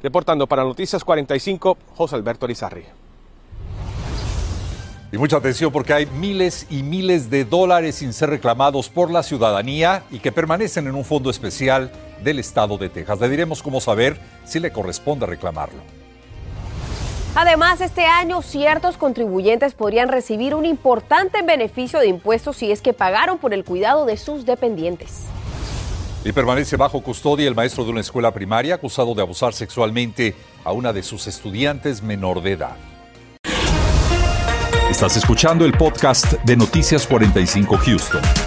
Reportando 0.02 0.48
para 0.48 0.64
Noticias 0.64 1.04
45, 1.04 1.78
José 1.96 2.16
Alberto 2.16 2.48
Rizarri. 2.48 3.07
Y 5.10 5.18
mucha 5.18 5.38
atención 5.38 5.72
porque 5.72 5.94
hay 5.94 6.06
miles 6.06 6.68
y 6.70 6.84
miles 6.84 7.30
de 7.30 7.46
dólares 7.46 7.96
sin 7.96 8.12
ser 8.12 8.30
reclamados 8.30 8.90
por 8.90 9.10
la 9.10 9.24
ciudadanía 9.24 10.04
y 10.12 10.20
que 10.20 10.34
permanecen 10.34 10.88
en 10.88 10.96
un 10.96 11.06
fondo 11.06 11.30
especial 11.30 11.92
del 12.24 12.40
estado 12.40 12.78
de 12.78 12.90
Texas. 12.90 13.20
Le 13.22 13.30
diremos 13.30 13.64
cómo 13.64 13.80
saber 13.80 14.20
si 14.44 14.60
le 14.60 14.72
corresponde 14.72 15.26
reclamarlo. 15.26 15.80
Además, 17.36 17.80
este 17.80 18.06
año 18.06 18.42
ciertos 18.42 18.98
contribuyentes 18.98 19.76
podrían 19.76 20.10
recibir 20.10 20.56
un 20.56 20.66
importante 20.66 21.42
beneficio 21.42 22.00
de 22.00 22.08
impuestos 22.08 22.58
si 22.58 22.72
es 22.72 22.82
que 22.82 22.94
pagaron 22.94 23.38
por 23.38 23.54
el 23.54 23.64
cuidado 23.64 24.06
de 24.06 24.18
sus 24.18 24.46
dependientes. 24.46 25.22
Y 26.26 26.34
permanece 26.34 26.76
bajo 26.76 27.02
custodia 27.02 27.48
el 27.48 27.56
maestro 27.56 27.86
de 27.86 27.92
una 27.92 28.02
escuela 28.02 28.34
primaria 28.34 28.76
acusado 28.76 29.14
de 29.14 29.22
abusar 29.22 29.54
sexualmente 29.54 30.36
a 30.66 30.74
una 30.74 30.92
de 30.92 31.04
sus 31.04 31.28
estudiantes 31.28 32.02
menor 32.02 32.42
de 32.42 32.54
edad. 32.54 32.76
Estás 34.98 35.16
escuchando 35.16 35.64
el 35.64 35.74
podcast 35.74 36.34
de 36.44 36.56
Noticias 36.58 37.06
45 37.06 37.78
Houston. 37.78 38.47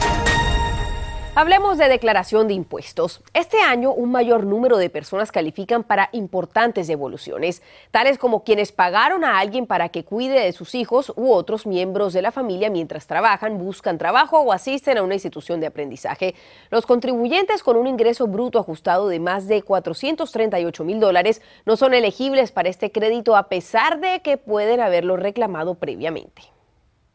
Hablemos 1.41 1.79
de 1.79 1.89
declaración 1.89 2.49
de 2.49 2.53
impuestos. 2.53 3.23
Este 3.33 3.63
año 3.63 3.95
un 3.95 4.11
mayor 4.11 4.45
número 4.45 4.77
de 4.77 4.91
personas 4.91 5.33
califican 5.33 5.85
para 5.85 6.11
importantes 6.13 6.87
devoluciones, 6.87 7.63
tales 7.91 8.19
como 8.19 8.45
quienes 8.45 8.73
pagaron 8.73 9.25
a 9.25 9.39
alguien 9.39 9.65
para 9.65 9.89
que 9.89 10.05
cuide 10.05 10.39
de 10.39 10.53
sus 10.53 10.75
hijos 10.75 11.15
u 11.17 11.33
otros 11.33 11.65
miembros 11.65 12.13
de 12.13 12.21
la 12.21 12.31
familia 12.31 12.69
mientras 12.69 13.07
trabajan, 13.07 13.57
buscan 13.57 13.97
trabajo 13.97 14.39
o 14.41 14.53
asisten 14.53 14.99
a 14.99 15.03
una 15.03 15.15
institución 15.15 15.61
de 15.61 15.69
aprendizaje. 15.69 16.35
Los 16.69 16.85
contribuyentes 16.85 17.63
con 17.63 17.79
un 17.79 17.87
ingreso 17.87 18.27
bruto 18.27 18.59
ajustado 18.59 19.09
de 19.09 19.19
más 19.19 19.49
de 19.49 19.63
438 19.63 20.85
mil 20.85 21.01
dólares 21.01 21.41
no 21.65 21.79
son 21.79 21.95
elegibles 21.95 22.53
para 22.53 22.69
este 22.69 22.93
crédito 22.93 23.35
a 23.35 23.49
pesar 23.49 23.99
de 23.99 24.21
que 24.21 24.37
pueden 24.37 24.81
haberlo 24.81 25.17
reclamado 25.17 25.77
previamente. 25.77 26.60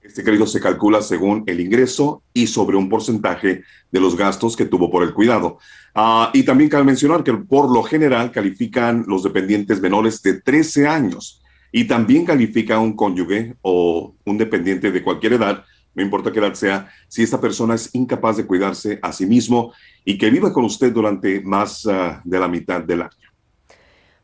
Este 0.06 0.24
crédito 0.24 0.46
se 0.46 0.62
calcula 0.62 1.02
según 1.02 1.44
el 1.48 1.60
ingreso 1.60 2.22
y 2.32 2.46
sobre 2.46 2.78
un 2.78 2.90
porcentaje 2.90 3.64
de 3.92 4.00
los 4.00 4.16
gastos 4.16 4.56
que 4.56 4.66
tuvo 4.66 4.92
por 4.92 5.02
el 5.02 5.16
cuidado. 5.16 5.58
Ah, 5.96 6.30
y 6.32 6.44
también 6.44 6.70
cabe 6.70 6.84
mencionar 6.84 7.24
que 7.24 7.34
por 7.34 7.72
lo 7.72 7.82
general 7.82 8.32
califican 8.32 9.04
los 9.08 9.24
dependientes 9.24 9.82
menores 9.82 10.22
de 10.22 10.42
13 10.42 10.88
años 10.88 11.42
y 11.72 11.86
también 11.86 12.24
califica 12.24 12.78
un 12.78 12.96
cónyuge 12.96 13.56
o 13.64 14.16
un 14.24 14.38
dependiente 14.38 14.92
de 14.92 15.04
cualquier 15.04 15.34
edad, 15.34 15.66
no 15.96 16.04
importa 16.04 16.32
qué 16.32 16.38
edad 16.38 16.54
sea, 16.54 16.88
si 17.08 17.24
esta 17.24 17.42
persona 17.42 17.74
es 17.74 17.90
incapaz 17.94 18.38
de 18.38 18.46
cuidarse 18.46 19.00
a 19.02 19.12
sí 19.12 19.26
mismo 19.26 19.74
y 20.04 20.20
que 20.20 20.30
viva 20.30 20.54
con 20.54 20.66
usted 20.66 20.94
durante 20.94 21.42
más 21.42 21.88
ah, 21.88 22.22
de 22.24 22.40
la 22.40 22.48
mitad 22.48 22.82
del 22.82 23.02
año. 23.02 23.25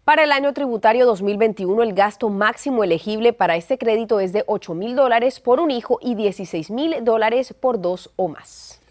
Para 0.04 0.24
el 0.24 0.32
año 0.32 0.52
tributario 0.52 1.06
2021, 1.06 1.84
el 1.84 1.94
gasto 1.94 2.30
máximo 2.30 2.84
elegible 2.84 3.34
para 3.34 3.56
este 3.56 3.78
crédito 3.78 4.20
es 4.20 4.34
de 4.34 4.44
8 4.48 4.74
mil 4.74 4.96
dólares 4.96 5.40
por 5.40 5.60
un 5.60 5.70
hijo 5.70 6.00
y 6.02 6.16
16 6.16 6.72
mil 6.72 7.04
dólares 7.04 7.54
por 7.54 7.80
dos 7.80 8.10
o 8.16 8.28
más. 8.28 8.82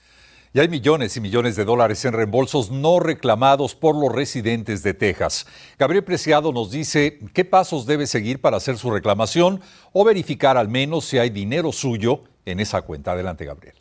Y 0.53 0.61
hay 0.61 0.69
millones 0.69 1.17
y 1.17 1.21
millones 1.21 1.57
de 1.57 1.65
dólares 1.65 2.05
en 2.05 2.13
reembolsos 2.13 2.71
no 2.71 3.01
reclamados 3.01 3.75
por 3.75 3.97
los 3.97 4.13
residentes 4.13 4.85
de 4.85 4.95
Texas. 4.95 5.47
Gabriel 5.81 6.05
Preciado 6.05 6.53
nos 6.53 6.71
dice 6.71 7.19
qué 7.35 7.45
pasos 7.45 7.87
debe 7.87 8.07
seguir 8.07 8.41
para 8.41 8.59
hacer 8.59 8.79
su 8.79 8.93
reclamación 8.93 9.61
o 9.93 10.05
verificar 10.05 10.57
al 10.57 10.69
menos 10.69 11.07
si 11.07 11.19
hay 11.19 11.31
dinero 11.31 11.73
suyo 11.73 12.23
en 12.47 12.61
esa 12.61 12.83
cuenta. 12.83 13.13
Adelante, 13.13 13.45
Gabriel. 13.45 13.80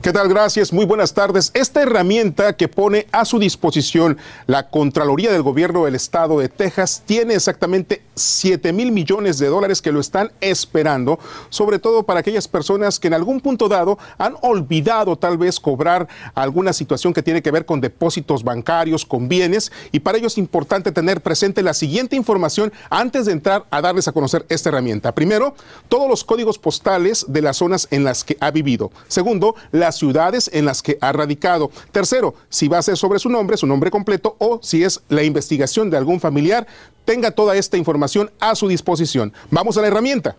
¿Qué 0.00 0.12
tal? 0.12 0.28
Gracias. 0.28 0.72
Muy 0.72 0.84
buenas 0.84 1.12
tardes. 1.12 1.50
Esta 1.54 1.82
herramienta 1.82 2.52
que 2.56 2.68
pone 2.68 3.08
a 3.10 3.24
su 3.24 3.40
disposición 3.40 4.16
la 4.46 4.70
Contraloría 4.70 5.32
del 5.32 5.42
Gobierno 5.42 5.84
del 5.84 5.96
Estado 5.96 6.38
de 6.38 6.48
Texas 6.48 7.02
tiene 7.04 7.34
exactamente 7.34 8.02
7 8.14 8.72
mil 8.72 8.92
millones 8.92 9.38
de 9.38 9.48
dólares 9.48 9.82
que 9.82 9.90
lo 9.90 9.98
están 9.98 10.30
esperando, 10.40 11.18
sobre 11.50 11.80
todo 11.80 12.04
para 12.04 12.20
aquellas 12.20 12.46
personas 12.46 13.00
que 13.00 13.08
en 13.08 13.14
algún 13.14 13.40
punto 13.40 13.68
dado 13.68 13.98
han 14.18 14.36
olvidado 14.40 15.16
tal 15.16 15.36
vez 15.36 15.58
cobrar 15.58 16.06
alguna 16.34 16.72
situación 16.72 17.12
que 17.12 17.22
tiene 17.24 17.42
que 17.42 17.50
ver 17.50 17.66
con 17.66 17.80
depósitos 17.80 18.44
bancarios, 18.44 19.04
con 19.04 19.28
bienes, 19.28 19.72
y 19.90 19.98
para 20.00 20.18
ello 20.18 20.28
es 20.28 20.38
importante 20.38 20.92
tener 20.92 21.22
presente 21.22 21.62
la 21.62 21.74
siguiente 21.74 22.14
información 22.14 22.72
antes 22.88 23.26
de 23.26 23.32
entrar 23.32 23.64
a 23.70 23.80
darles 23.80 24.06
a 24.06 24.12
conocer 24.12 24.46
esta 24.48 24.68
herramienta. 24.68 25.12
Primero, 25.12 25.56
todos 25.88 26.08
los 26.08 26.22
códigos 26.22 26.58
postales 26.58 27.26
de 27.28 27.42
las 27.42 27.56
zonas 27.56 27.88
en 27.90 28.04
las 28.04 28.22
que 28.22 28.36
ha 28.40 28.52
vivido. 28.52 28.92
Segundo, 29.08 29.56
la 29.72 29.87
las 29.88 29.96
ciudades 29.96 30.50
en 30.52 30.66
las 30.66 30.82
que 30.82 30.98
ha 31.00 31.12
radicado. 31.12 31.70
Tercero, 31.92 32.34
si 32.50 32.68
va 32.68 32.76
a 32.76 32.82
ser 32.82 32.98
sobre 32.98 33.18
su 33.18 33.30
nombre, 33.30 33.56
su 33.56 33.66
nombre 33.66 33.90
completo 33.90 34.36
o 34.38 34.60
si 34.62 34.84
es 34.84 35.00
la 35.08 35.22
investigación 35.22 35.88
de 35.88 35.96
algún 35.96 36.20
familiar, 36.20 36.66
tenga 37.06 37.30
toda 37.30 37.56
esta 37.56 37.78
información 37.78 38.30
a 38.38 38.54
su 38.54 38.68
disposición. 38.68 39.32
Vamos 39.50 39.78
a 39.78 39.80
la 39.80 39.86
herramienta. 39.86 40.36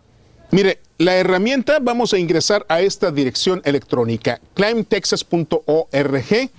Mire, 0.51 0.81
la 0.99 1.15
herramienta 1.15 1.79
vamos 1.81 2.13
a 2.13 2.19
ingresar 2.19 2.63
a 2.69 2.81
esta 2.81 3.09
dirección 3.09 3.63
electrónica, 3.65 4.39
climbtexas.org. 4.53 6.49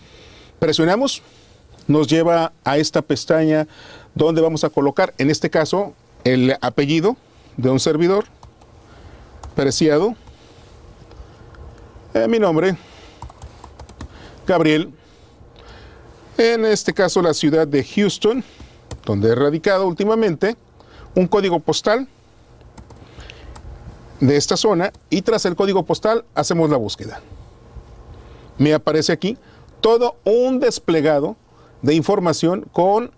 Presionamos, 0.58 1.22
nos 1.86 2.08
lleva 2.08 2.52
a 2.64 2.76
esta 2.76 3.02
pestaña 3.02 3.68
donde 4.16 4.40
vamos 4.40 4.64
a 4.64 4.70
colocar, 4.70 5.14
en 5.18 5.30
este 5.30 5.48
caso, 5.48 5.94
el 6.24 6.56
apellido 6.60 7.16
de 7.56 7.70
un 7.70 7.78
servidor, 7.78 8.24
preciado, 9.54 10.16
eh, 12.14 12.28
mi 12.28 12.38
nombre, 12.38 12.76
Gabriel. 14.46 14.92
En 16.36 16.64
este 16.64 16.94
caso 16.94 17.20
la 17.20 17.34
ciudad 17.34 17.68
de 17.68 17.84
Houston, 17.84 18.42
donde 19.04 19.30
he 19.30 19.34
radicado 19.34 19.86
últimamente, 19.86 20.56
un 21.14 21.26
código 21.26 21.60
postal 21.60 22.08
de 24.20 24.36
esta 24.36 24.56
zona 24.56 24.92
y 25.08 25.22
tras 25.22 25.44
el 25.44 25.56
código 25.56 25.84
postal 25.84 26.24
hacemos 26.34 26.70
la 26.70 26.76
búsqueda. 26.76 27.20
Me 28.58 28.74
aparece 28.74 29.12
aquí 29.12 29.36
todo 29.80 30.16
un 30.24 30.60
desplegado 30.60 31.36
de 31.82 31.94
información 31.94 32.66
con 32.72 33.10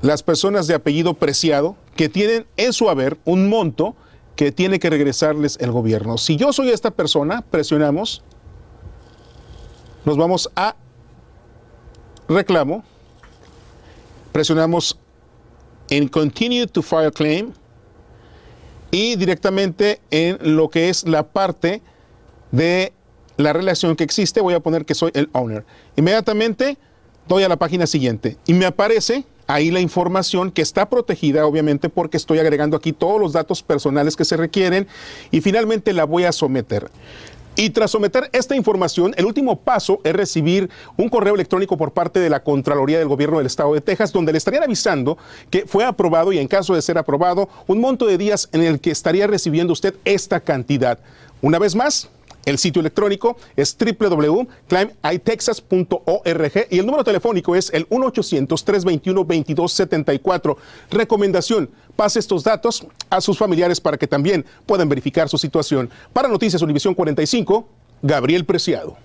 las 0.00 0.22
personas 0.22 0.66
de 0.66 0.74
apellido 0.74 1.14
preciado 1.14 1.76
que 1.96 2.08
tienen 2.08 2.46
en 2.56 2.72
su 2.72 2.88
haber 2.88 3.18
un 3.24 3.48
monto 3.48 3.94
que 4.36 4.52
tiene 4.52 4.78
que 4.78 4.90
regresarles 4.90 5.58
el 5.60 5.70
gobierno. 5.70 6.18
Si 6.18 6.36
yo 6.36 6.52
soy 6.52 6.70
esta 6.70 6.90
persona, 6.90 7.42
presionamos, 7.42 8.22
nos 10.04 10.16
vamos 10.16 10.50
a 10.56 10.76
reclamo, 12.28 12.82
presionamos 14.32 14.98
en 15.90 16.08
Continue 16.08 16.66
to 16.66 16.82
File 16.82 17.12
Claim 17.12 17.52
y 18.90 19.16
directamente 19.16 20.00
en 20.10 20.56
lo 20.56 20.70
que 20.70 20.88
es 20.88 21.06
la 21.06 21.24
parte 21.28 21.82
de 22.50 22.92
la 23.36 23.52
relación 23.52 23.96
que 23.96 24.04
existe, 24.04 24.40
voy 24.40 24.54
a 24.54 24.60
poner 24.60 24.84
que 24.84 24.94
soy 24.94 25.10
el 25.14 25.28
owner. 25.32 25.64
Inmediatamente 25.96 26.78
doy 27.28 27.42
a 27.42 27.48
la 27.48 27.56
página 27.56 27.86
siguiente 27.86 28.36
y 28.46 28.54
me 28.54 28.66
aparece 28.66 29.24
ahí 29.52 29.70
la 29.70 29.80
información 29.80 30.50
que 30.50 30.62
está 30.62 30.88
protegida, 30.88 31.46
obviamente, 31.46 31.88
porque 31.88 32.16
estoy 32.16 32.38
agregando 32.38 32.76
aquí 32.76 32.92
todos 32.92 33.20
los 33.20 33.32
datos 33.32 33.62
personales 33.62 34.16
que 34.16 34.24
se 34.24 34.36
requieren 34.36 34.86
y 35.30 35.42
finalmente 35.42 35.92
la 35.92 36.04
voy 36.04 36.24
a 36.24 36.32
someter. 36.32 36.90
Y 37.54 37.68
tras 37.68 37.90
someter 37.90 38.30
esta 38.32 38.56
información, 38.56 39.12
el 39.18 39.26
último 39.26 39.60
paso 39.60 40.00
es 40.04 40.14
recibir 40.14 40.70
un 40.96 41.10
correo 41.10 41.34
electrónico 41.34 41.76
por 41.76 41.92
parte 41.92 42.18
de 42.18 42.30
la 42.30 42.42
Contraloría 42.42 42.98
del 42.98 43.08
Gobierno 43.08 43.36
del 43.36 43.46
Estado 43.46 43.74
de 43.74 43.82
Texas, 43.82 44.10
donde 44.10 44.32
le 44.32 44.38
estarían 44.38 44.62
avisando 44.62 45.18
que 45.50 45.66
fue 45.66 45.84
aprobado 45.84 46.32
y 46.32 46.38
en 46.38 46.48
caso 46.48 46.74
de 46.74 46.80
ser 46.80 46.96
aprobado, 46.96 47.50
un 47.66 47.78
monto 47.78 48.06
de 48.06 48.16
días 48.16 48.48
en 48.52 48.62
el 48.62 48.80
que 48.80 48.90
estaría 48.90 49.26
recibiendo 49.26 49.74
usted 49.74 49.94
esta 50.06 50.40
cantidad. 50.40 50.98
Una 51.42 51.58
vez 51.58 51.74
más, 51.74 52.08
el 52.44 52.58
sitio 52.58 52.80
electrónico 52.80 53.38
es 53.56 53.74
www.climbitexas.org 53.76 56.66
y 56.70 56.78
el 56.78 56.86
número 56.86 57.02
telefónico 57.04 57.56
es 57.56 57.70
el 57.72 57.88
1-800-321-2274. 57.88 60.56
Recomendación, 60.90 61.70
pase 61.96 62.18
estos 62.18 62.44
datos 62.44 62.86
a 63.10 63.20
sus 63.20 63.36
familiares 63.38 63.80
para 63.80 63.96
que 63.96 64.06
también 64.06 64.44
puedan 64.66 64.88
verificar 64.88 65.28
su 65.28 65.38
situación. 65.38 65.90
Para 66.12 66.28
Noticias 66.28 66.62
Univisión 66.62 66.94
45, 66.94 67.68
Gabriel 68.02 68.44
Preciado. 68.44 68.96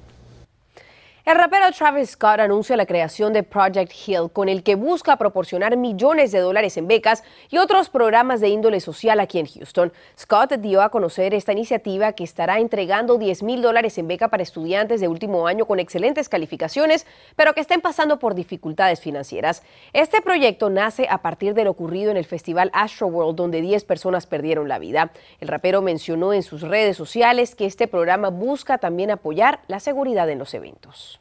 El 1.28 1.36
rapero 1.36 1.70
Travis 1.78 2.12
Scott 2.12 2.40
anuncia 2.40 2.78
la 2.78 2.86
creación 2.86 3.34
de 3.34 3.44
Project 3.44 3.92
Hill, 4.08 4.32
con 4.32 4.48
el 4.48 4.64
que 4.64 4.76
busca 4.76 5.18
proporcionar 5.18 5.76
millones 5.76 6.32
de 6.32 6.40
dólares 6.40 6.78
en 6.78 6.88
becas 6.88 7.22
y 7.50 7.58
otros 7.58 7.90
programas 7.90 8.40
de 8.40 8.48
índole 8.48 8.80
social 8.80 9.20
aquí 9.20 9.38
en 9.38 9.46
Houston. 9.46 9.92
Scott 10.18 10.54
dio 10.54 10.82
a 10.82 10.88
conocer 10.88 11.34
esta 11.34 11.52
iniciativa 11.52 12.14
que 12.14 12.24
estará 12.24 12.60
entregando 12.60 13.18
10 13.18 13.44
mil 13.44 13.62
dólares 13.62 13.98
en 13.98 14.08
beca 14.08 14.30
para 14.30 14.42
estudiantes 14.42 15.02
de 15.02 15.10
último 15.10 15.48
año 15.48 15.66
con 15.66 15.80
excelentes 15.80 16.30
calificaciones, 16.30 17.06
pero 17.36 17.54
que 17.54 17.60
estén 17.60 17.82
pasando 17.82 18.20
por 18.20 18.34
dificultades 18.34 19.02
financieras. 19.02 19.64
Este 19.92 20.22
proyecto 20.22 20.70
nace 20.70 21.08
a 21.10 21.18
partir 21.18 21.56
de 21.56 21.66
lo 21.66 21.72
ocurrido 21.72 22.10
en 22.10 22.16
el 22.16 22.24
festival 22.24 22.72
Astroworld, 22.72 23.36
donde 23.36 23.60
10 23.60 23.84
personas 23.84 24.28
perdieron 24.28 24.70
la 24.70 24.80
vida. 24.80 25.12
El 25.42 25.50
rapero 25.50 25.82
mencionó 25.82 26.32
en 26.32 26.44
sus 26.44 26.62
redes 26.62 26.96
sociales 26.96 27.54
que 27.54 27.66
este 27.66 27.90
programa 27.90 28.30
busca 28.30 28.78
también 28.78 29.12
apoyar 29.12 29.60
la 29.68 29.82
seguridad 29.82 30.30
en 30.30 30.40
los 30.40 30.54
eventos. 30.54 31.17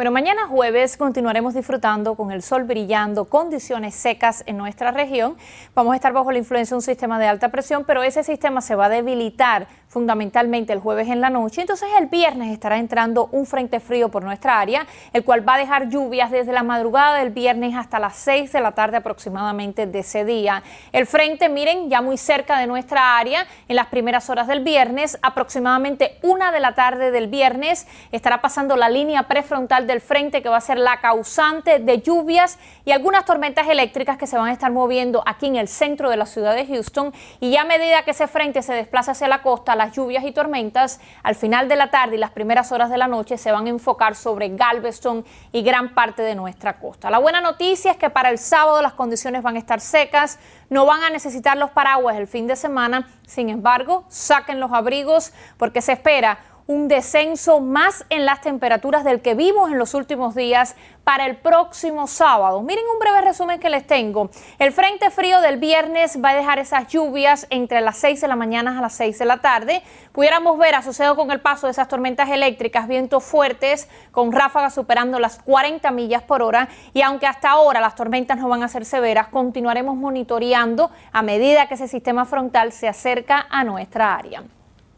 Bueno, 0.00 0.12
mañana 0.12 0.46
jueves 0.46 0.96
continuaremos 0.96 1.52
disfrutando 1.52 2.14
con 2.14 2.30
el 2.30 2.40
sol 2.40 2.64
brillando, 2.64 3.26
condiciones 3.26 3.94
secas 3.94 4.42
en 4.46 4.56
nuestra 4.56 4.92
región. 4.92 5.36
Vamos 5.74 5.92
a 5.92 5.96
estar 5.96 6.14
bajo 6.14 6.32
la 6.32 6.38
influencia 6.38 6.74
de 6.74 6.76
un 6.76 6.82
sistema 6.82 7.18
de 7.18 7.26
alta 7.26 7.50
presión, 7.50 7.84
pero 7.84 8.02
ese 8.02 8.24
sistema 8.24 8.62
se 8.62 8.74
va 8.74 8.86
a 8.86 8.88
debilitar 8.88 9.66
fundamentalmente 9.90 10.72
el 10.72 10.78
jueves 10.78 11.08
en 11.08 11.20
la 11.20 11.28
noche. 11.30 11.60
Entonces 11.60 11.88
el 11.98 12.06
viernes 12.06 12.52
estará 12.52 12.78
entrando 12.78 13.28
un 13.32 13.44
frente 13.44 13.80
frío 13.80 14.08
por 14.08 14.22
nuestra 14.22 14.58
área, 14.58 14.86
el 15.12 15.24
cual 15.24 15.46
va 15.46 15.56
a 15.56 15.58
dejar 15.58 15.90
lluvias 15.90 16.30
desde 16.30 16.52
la 16.52 16.62
madrugada 16.62 17.18
del 17.18 17.30
viernes 17.30 17.74
hasta 17.74 17.98
las 17.98 18.16
6 18.16 18.52
de 18.52 18.60
la 18.60 18.72
tarde 18.72 18.98
aproximadamente 18.98 19.86
de 19.86 19.98
ese 19.98 20.24
día. 20.24 20.62
El 20.92 21.06
frente, 21.06 21.48
miren, 21.48 21.90
ya 21.90 22.00
muy 22.00 22.16
cerca 22.16 22.58
de 22.58 22.68
nuestra 22.68 23.18
área, 23.18 23.46
en 23.68 23.76
las 23.76 23.88
primeras 23.88 24.30
horas 24.30 24.46
del 24.46 24.60
viernes, 24.60 25.18
aproximadamente 25.22 26.18
una 26.22 26.52
de 26.52 26.60
la 26.60 26.74
tarde 26.74 27.10
del 27.10 27.26
viernes, 27.26 27.86
estará 28.12 28.40
pasando 28.40 28.76
la 28.76 28.88
línea 28.88 29.24
prefrontal 29.24 29.88
del 29.90 30.00
frente 30.00 30.42
que 30.42 30.48
va 30.48 30.56
a 30.56 30.60
ser 30.60 30.78
la 30.78 31.00
causante 31.00 31.78
de 31.78 32.00
lluvias 32.00 32.58
y 32.84 32.92
algunas 32.92 33.24
tormentas 33.24 33.68
eléctricas 33.68 34.16
que 34.16 34.26
se 34.26 34.38
van 34.38 34.48
a 34.48 34.52
estar 34.52 34.70
moviendo 34.70 35.22
aquí 35.26 35.46
en 35.46 35.56
el 35.56 35.68
centro 35.68 36.10
de 36.10 36.16
la 36.16 36.26
ciudad 36.26 36.54
de 36.54 36.66
Houston. 36.66 37.12
Y 37.40 37.50
ya 37.50 37.62
a 37.62 37.64
medida 37.64 38.02
que 38.04 38.12
ese 38.12 38.28
frente 38.28 38.62
se 38.62 38.72
desplaza 38.72 39.12
hacia 39.12 39.28
la 39.28 39.42
costa, 39.42 39.74
las 39.76 39.92
lluvias 39.92 40.24
y 40.24 40.32
tormentas 40.32 41.00
al 41.22 41.34
final 41.34 41.68
de 41.68 41.76
la 41.76 41.90
tarde 41.90 42.16
y 42.16 42.18
las 42.18 42.30
primeras 42.30 42.72
horas 42.72 42.90
de 42.90 42.98
la 42.98 43.08
noche 43.08 43.36
se 43.36 43.52
van 43.52 43.66
a 43.66 43.70
enfocar 43.70 44.14
sobre 44.14 44.48
Galveston 44.48 45.24
y 45.52 45.62
gran 45.62 45.94
parte 45.94 46.22
de 46.22 46.34
nuestra 46.34 46.78
costa. 46.78 47.10
La 47.10 47.18
buena 47.18 47.40
noticia 47.40 47.90
es 47.90 47.96
que 47.96 48.10
para 48.10 48.30
el 48.30 48.38
sábado 48.38 48.80
las 48.82 48.92
condiciones 48.92 49.42
van 49.42 49.56
a 49.56 49.58
estar 49.58 49.80
secas, 49.80 50.38
no 50.68 50.86
van 50.86 51.02
a 51.02 51.10
necesitar 51.10 51.56
los 51.56 51.70
paraguas 51.70 52.16
el 52.16 52.28
fin 52.28 52.46
de 52.46 52.54
semana, 52.56 53.08
sin 53.26 53.48
embargo, 53.48 54.04
saquen 54.08 54.60
los 54.60 54.72
abrigos 54.72 55.32
porque 55.56 55.82
se 55.82 55.92
espera 55.92 56.38
un 56.70 56.86
descenso 56.86 57.58
más 57.58 58.04
en 58.10 58.24
las 58.24 58.42
temperaturas 58.42 59.02
del 59.02 59.20
que 59.20 59.34
vimos 59.34 59.72
en 59.72 59.78
los 59.78 59.92
últimos 59.94 60.36
días 60.36 60.76
para 61.02 61.26
el 61.26 61.36
próximo 61.36 62.06
sábado. 62.06 62.62
Miren 62.62 62.84
un 62.94 63.00
breve 63.00 63.22
resumen 63.22 63.58
que 63.58 63.68
les 63.68 63.84
tengo. 63.84 64.30
El 64.60 64.70
frente 64.70 65.10
frío 65.10 65.40
del 65.40 65.56
viernes 65.56 66.20
va 66.24 66.28
a 66.28 66.34
dejar 66.36 66.60
esas 66.60 66.86
lluvias 66.86 67.48
entre 67.50 67.80
las 67.80 67.96
6 67.96 68.20
de 68.20 68.28
la 68.28 68.36
mañana 68.36 68.78
a 68.78 68.82
las 68.82 68.92
6 68.92 69.18
de 69.18 69.24
la 69.24 69.38
tarde. 69.38 69.82
Pudiéramos 70.12 70.56
ver 70.58 70.76
asociado 70.76 71.16
con 71.16 71.32
el 71.32 71.40
paso 71.40 71.66
de 71.66 71.72
esas 71.72 71.88
tormentas 71.88 72.28
eléctricas, 72.28 72.86
vientos 72.86 73.24
fuertes 73.24 73.88
con 74.12 74.30
ráfagas 74.30 74.72
superando 74.72 75.18
las 75.18 75.40
40 75.40 75.90
millas 75.90 76.22
por 76.22 76.40
hora 76.40 76.68
y 76.94 77.02
aunque 77.02 77.26
hasta 77.26 77.50
ahora 77.50 77.80
las 77.80 77.96
tormentas 77.96 78.38
no 78.38 78.48
van 78.48 78.62
a 78.62 78.68
ser 78.68 78.84
severas, 78.84 79.26
continuaremos 79.26 79.96
monitoreando 79.96 80.92
a 81.10 81.22
medida 81.22 81.66
que 81.66 81.74
ese 81.74 81.88
sistema 81.88 82.26
frontal 82.26 82.70
se 82.70 82.86
acerca 82.86 83.44
a 83.50 83.64
nuestra 83.64 84.14
área. 84.14 84.44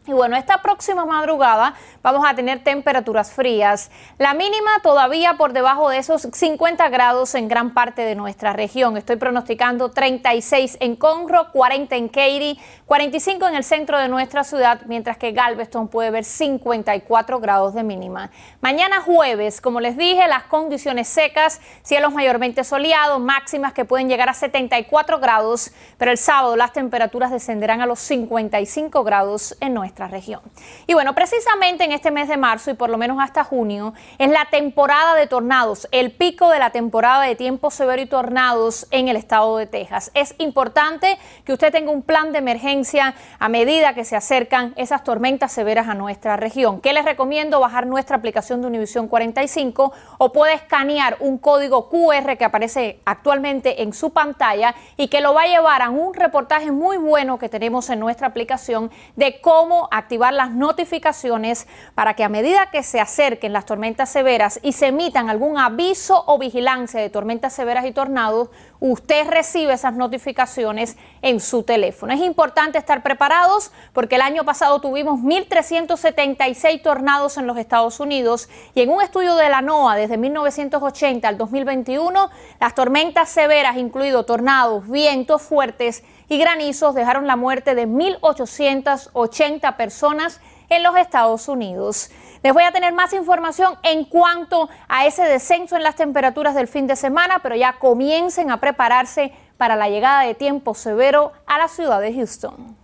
Y 0.05 0.11
bueno, 0.11 0.35
esta 0.35 0.61
próxima 0.61 1.05
madrugada 1.05 1.75
vamos 2.01 2.25
a 2.27 2.35
tener 2.35 2.61
temperaturas 2.61 3.31
frías. 3.31 3.89
La 4.17 4.33
mínima 4.33 4.71
todavía 4.81 5.35
por 5.35 5.53
debajo 5.53 5.89
de 5.89 5.97
esos 5.97 6.27
50 6.29 6.89
grados 6.89 7.35
en 7.35 7.47
gran 7.47 7.73
parte 7.73 8.01
de 8.01 8.13
nuestra 8.13 8.51
región. 8.51 8.97
Estoy 8.97 9.15
pronosticando 9.15 9.91
36 9.91 10.75
en 10.81 10.97
Conroe, 10.97 11.47
40 11.53 11.95
en 11.95 12.09
Katy, 12.09 12.59
45 12.85 13.47
en 13.47 13.55
el 13.55 13.63
centro 13.63 13.97
de 13.97 14.09
nuestra 14.09 14.43
ciudad, 14.43 14.81
mientras 14.87 15.15
que 15.15 15.31
Galveston 15.31 15.87
puede 15.87 16.11
ver 16.11 16.25
54 16.25 17.39
grados 17.39 17.73
de 17.73 17.83
mínima. 17.83 18.29
Mañana 18.59 18.99
jueves, 18.99 19.61
como 19.61 19.79
les 19.79 19.95
dije, 19.95 20.27
las 20.27 20.43
condiciones 20.43 21.07
secas, 21.07 21.61
cielos 21.81 22.11
mayormente 22.11 22.65
soleados, 22.65 23.21
máximas 23.21 23.71
que 23.71 23.85
pueden 23.85 24.09
llegar 24.09 24.27
a 24.27 24.33
74 24.33 25.19
grados, 25.19 25.71
pero 25.97 26.11
el 26.11 26.17
sábado 26.17 26.57
las 26.57 26.73
temperaturas 26.73 27.31
descenderán 27.31 27.79
a 27.79 27.85
los 27.85 27.99
55 27.99 29.05
grados 29.05 29.55
en 29.61 29.73
nuestra 29.73 29.92
región. 29.95 30.41
Y 30.87 30.93
bueno, 30.93 31.13
precisamente 31.15 31.83
en 31.83 31.91
este 31.91 32.11
mes 32.11 32.27
de 32.27 32.37
marzo 32.37 32.71
y 32.71 32.73
por 32.73 32.89
lo 32.89 32.97
menos 32.97 33.17
hasta 33.21 33.43
junio 33.43 33.93
es 34.17 34.29
la 34.29 34.45
temporada 34.49 35.15
de 35.15 35.27
tornados, 35.27 35.87
el 35.91 36.11
pico 36.11 36.49
de 36.49 36.59
la 36.59 36.71
temporada 36.71 37.23
de 37.23 37.35
tiempo 37.35 37.71
severo 37.71 38.01
y 38.01 38.05
tornados 38.05 38.87
en 38.91 39.07
el 39.07 39.15
estado 39.15 39.57
de 39.57 39.65
Texas. 39.65 40.11
Es 40.13 40.35
importante 40.39 41.17
que 41.45 41.53
usted 41.53 41.71
tenga 41.71 41.91
un 41.91 42.01
plan 42.01 42.31
de 42.31 42.39
emergencia 42.39 43.15
a 43.39 43.49
medida 43.49 43.93
que 43.93 44.05
se 44.05 44.15
acercan 44.15 44.73
esas 44.75 45.03
tormentas 45.03 45.51
severas 45.51 45.87
a 45.87 45.93
nuestra 45.93 46.35
región. 46.35 46.81
¿Qué 46.81 46.93
les 46.93 47.05
recomiendo? 47.05 47.59
Bajar 47.59 47.87
nuestra 47.87 48.17
aplicación 48.17 48.61
de 48.61 48.67
Univisión 48.67 49.07
45 49.07 49.93
o 50.17 50.31
puede 50.31 50.53
escanear 50.53 51.17
un 51.19 51.37
código 51.37 51.89
QR 51.89 52.37
que 52.37 52.45
aparece 52.45 52.99
actualmente 53.05 53.83
en 53.83 53.93
su 53.93 54.11
pantalla 54.11 54.75
y 54.97 55.07
que 55.07 55.21
lo 55.21 55.33
va 55.33 55.43
a 55.43 55.47
llevar 55.47 55.81
a 55.81 55.89
un 55.89 56.13
reportaje 56.13 56.71
muy 56.71 56.97
bueno 56.97 57.37
que 57.39 57.49
tenemos 57.49 57.89
en 57.89 57.99
nuestra 57.99 58.27
aplicación 58.27 58.91
de 59.15 59.41
cómo 59.41 59.82
activar 59.91 60.33
las 60.33 60.51
notificaciones 60.51 61.67
para 61.95 62.13
que 62.13 62.23
a 62.23 62.29
medida 62.29 62.69
que 62.71 62.83
se 62.83 62.99
acerquen 62.99 63.53
las 63.53 63.65
tormentas 63.65 64.09
severas 64.09 64.59
y 64.63 64.73
se 64.73 64.87
emitan 64.87 65.29
algún 65.29 65.57
aviso 65.57 66.23
o 66.27 66.37
vigilancia 66.37 66.99
de 66.99 67.09
tormentas 67.09 67.53
severas 67.53 67.85
y 67.85 67.91
tornados, 67.91 68.49
usted 68.79 69.27
recibe 69.29 69.73
esas 69.73 69.93
notificaciones 69.93 70.97
en 71.21 71.39
su 71.39 71.63
teléfono. 71.63 72.13
Es 72.13 72.21
importante 72.21 72.77
estar 72.77 73.01
preparados 73.01 73.71
porque 73.93 74.15
el 74.15 74.21
año 74.21 74.43
pasado 74.43 74.81
tuvimos 74.81 75.21
1.376 75.21 76.81
tornados 76.81 77.37
en 77.37 77.47
los 77.47 77.57
Estados 77.57 77.99
Unidos 77.99 78.49
y 78.75 78.81
en 78.81 78.89
un 78.89 79.01
estudio 79.01 79.35
de 79.35 79.49
la 79.49 79.61
NOAA 79.61 79.95
desde 79.95 80.17
1980 80.17 81.27
al 81.27 81.37
2021, 81.37 82.29
las 82.59 82.75
tormentas 82.75 83.29
severas, 83.29 83.77
incluido 83.77 84.25
tornados, 84.25 84.89
vientos 84.89 85.41
fuertes 85.41 86.03
y 86.29 86.37
granizos, 86.37 86.95
dejaron 86.95 87.27
la 87.27 87.35
muerte 87.35 87.75
de 87.75 87.87
1.880 87.87 89.75
personas 89.75 90.41
en 90.69 90.83
los 90.83 90.95
Estados 90.97 91.47
Unidos. 91.47 92.09
Les 92.41 92.53
voy 92.53 92.63
a 92.63 92.71
tener 92.71 92.93
más 92.93 93.13
información 93.13 93.75
en 93.83 94.05
cuanto 94.05 94.69
a 94.87 95.05
ese 95.05 95.23
descenso 95.23 95.75
en 95.75 95.83
las 95.83 95.95
temperaturas 95.95 96.55
del 96.55 96.67
fin 96.67 96.87
de 96.87 96.95
semana, 96.95 97.39
pero 97.41 97.55
ya 97.55 97.79
comiencen 97.79 98.51
a 98.51 98.59
prepararse 98.59 99.31
para 99.57 99.75
la 99.75 99.89
llegada 99.89 100.23
de 100.23 100.35
tiempo 100.35 100.73
severo 100.73 101.31
a 101.45 101.57
la 101.57 101.67
ciudad 101.67 102.01
de 102.01 102.13
Houston. 102.13 102.82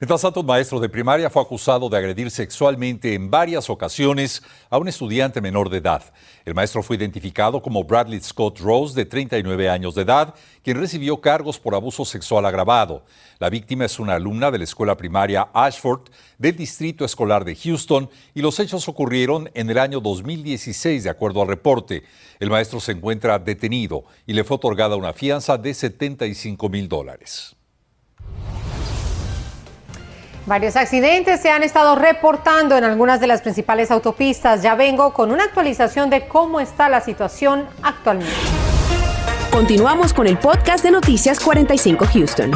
Mientras 0.00 0.22
tanto, 0.22 0.42
un 0.42 0.46
maestro 0.46 0.78
de 0.78 0.88
primaria 0.88 1.28
fue 1.28 1.42
acusado 1.42 1.88
de 1.88 1.96
agredir 1.96 2.30
sexualmente 2.30 3.14
en 3.14 3.32
varias 3.32 3.68
ocasiones 3.68 4.44
a 4.70 4.78
un 4.78 4.86
estudiante 4.86 5.40
menor 5.40 5.68
de 5.68 5.78
edad. 5.78 6.04
El 6.44 6.54
maestro 6.54 6.84
fue 6.84 6.94
identificado 6.94 7.60
como 7.60 7.82
Bradley 7.82 8.20
Scott 8.20 8.60
Rose, 8.60 8.94
de 8.94 9.06
39 9.06 9.68
años 9.68 9.96
de 9.96 10.02
edad, 10.02 10.36
quien 10.62 10.78
recibió 10.78 11.20
cargos 11.20 11.58
por 11.58 11.74
abuso 11.74 12.04
sexual 12.04 12.46
agravado. 12.46 13.04
La 13.40 13.50
víctima 13.50 13.86
es 13.86 13.98
una 13.98 14.14
alumna 14.14 14.52
de 14.52 14.58
la 14.58 14.64
escuela 14.64 14.96
primaria 14.96 15.48
Ashford 15.52 16.02
del 16.38 16.54
Distrito 16.54 17.04
Escolar 17.04 17.44
de 17.44 17.56
Houston 17.56 18.08
y 18.36 18.40
los 18.40 18.60
hechos 18.60 18.88
ocurrieron 18.88 19.50
en 19.54 19.68
el 19.68 19.78
año 19.78 19.98
2016, 19.98 21.02
de 21.02 21.10
acuerdo 21.10 21.42
al 21.42 21.48
reporte. 21.48 22.04
El 22.38 22.50
maestro 22.50 22.78
se 22.78 22.92
encuentra 22.92 23.40
detenido 23.40 24.04
y 24.28 24.34
le 24.34 24.44
fue 24.44 24.58
otorgada 24.58 24.94
una 24.94 25.12
fianza 25.12 25.58
de 25.58 25.74
75 25.74 26.68
mil 26.68 26.88
dólares. 26.88 27.57
Varios 30.48 30.76
accidentes 30.76 31.42
se 31.42 31.50
han 31.50 31.62
estado 31.62 31.94
reportando 31.94 32.74
en 32.78 32.82
algunas 32.82 33.20
de 33.20 33.26
las 33.26 33.42
principales 33.42 33.90
autopistas. 33.90 34.62
Ya 34.62 34.74
vengo 34.76 35.12
con 35.12 35.30
una 35.30 35.44
actualización 35.44 36.08
de 36.08 36.26
cómo 36.26 36.58
está 36.58 36.88
la 36.88 37.02
situación 37.02 37.66
actualmente. 37.82 38.32
Continuamos 39.52 40.14
con 40.14 40.26
el 40.26 40.38
podcast 40.38 40.82
de 40.82 40.90
Noticias 40.90 41.38
45 41.38 42.06
Houston. 42.14 42.52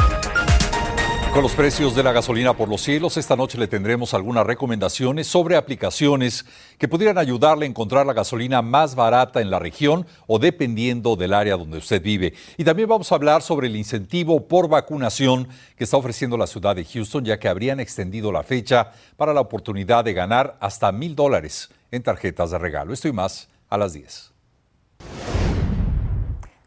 Con 1.33 1.41
los 1.41 1.55
precios 1.55 1.95
de 1.95 2.03
la 2.03 2.11
gasolina 2.11 2.55
por 2.55 2.69
los 2.69 2.83
cielos, 2.83 3.17
esta 3.17 3.35
noche 3.35 3.57
le 3.57 3.67
tendremos 3.67 4.13
algunas 4.13 4.45
recomendaciones 4.45 5.25
sobre 5.25 5.55
aplicaciones 5.55 6.45
que 6.77 6.87
pudieran 6.87 7.17
ayudarle 7.17 7.65
a 7.65 7.69
encontrar 7.69 8.05
la 8.05 8.13
gasolina 8.13 8.61
más 8.61 8.93
barata 8.93 9.41
en 9.41 9.49
la 9.49 9.57
región 9.57 10.05
o 10.27 10.37
dependiendo 10.37 11.15
del 11.15 11.33
área 11.33 11.57
donde 11.57 11.79
usted 11.79 12.03
vive. 12.03 12.35
Y 12.55 12.63
también 12.63 12.87
vamos 12.87 13.11
a 13.11 13.15
hablar 13.15 13.41
sobre 13.41 13.65
el 13.65 13.75
incentivo 13.75 14.47
por 14.47 14.69
vacunación 14.69 15.47
que 15.75 15.85
está 15.85 15.97
ofreciendo 15.97 16.37
la 16.37 16.45
ciudad 16.45 16.75
de 16.75 16.85
Houston, 16.85 17.25
ya 17.25 17.39
que 17.39 17.49
habrían 17.49 17.79
extendido 17.79 18.31
la 18.31 18.43
fecha 18.43 18.91
para 19.17 19.33
la 19.33 19.41
oportunidad 19.41 20.05
de 20.05 20.13
ganar 20.13 20.55
hasta 20.59 20.91
mil 20.91 21.15
dólares 21.15 21.71
en 21.89 22.03
tarjetas 22.03 22.51
de 22.51 22.59
regalo. 22.59 22.93
Esto 22.93 23.07
y 23.07 23.11
más 23.11 23.49
a 23.71 23.79
las 23.79 23.93
10. 23.93 24.33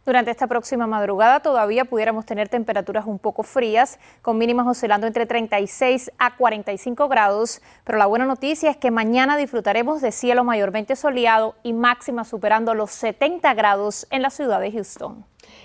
Durante 0.07 0.31
esta 0.31 0.47
próxima 0.47 0.87
madrugada 0.87 1.41
todavía 1.41 1.85
pudiéramos 1.85 2.25
tener 2.25 2.49
temperaturas 2.49 3.07
un 3.07 3.19
poco 3.19 3.43
frías, 3.43 3.99
con 4.23 4.39
mínimas 4.39 4.69
oscilando 4.69 5.09
entre 5.09 5.27
36 5.27 6.13
a 6.17 6.37
45 6.37 7.09
grados, 7.09 7.61
pero 7.83 7.99
la 7.99 8.07
buena 8.07 8.25
noticia 8.25 8.71
es 8.71 8.77
que 8.77 8.93
mañana 8.93 9.37
disfrutaremos 9.37 10.01
de 10.01 10.13
cielo 10.13 10.45
mayormente 10.45 10.95
soleado 10.95 11.57
y 11.65 11.73
máxima 11.73 12.23
superando 12.23 12.73
los 12.73 12.93
70 12.93 13.53
grados 13.55 14.07
en 14.11 14.23
la 14.23 14.31
ciudad 14.31 14.61
de 14.61 14.71
Houston. 14.71 15.25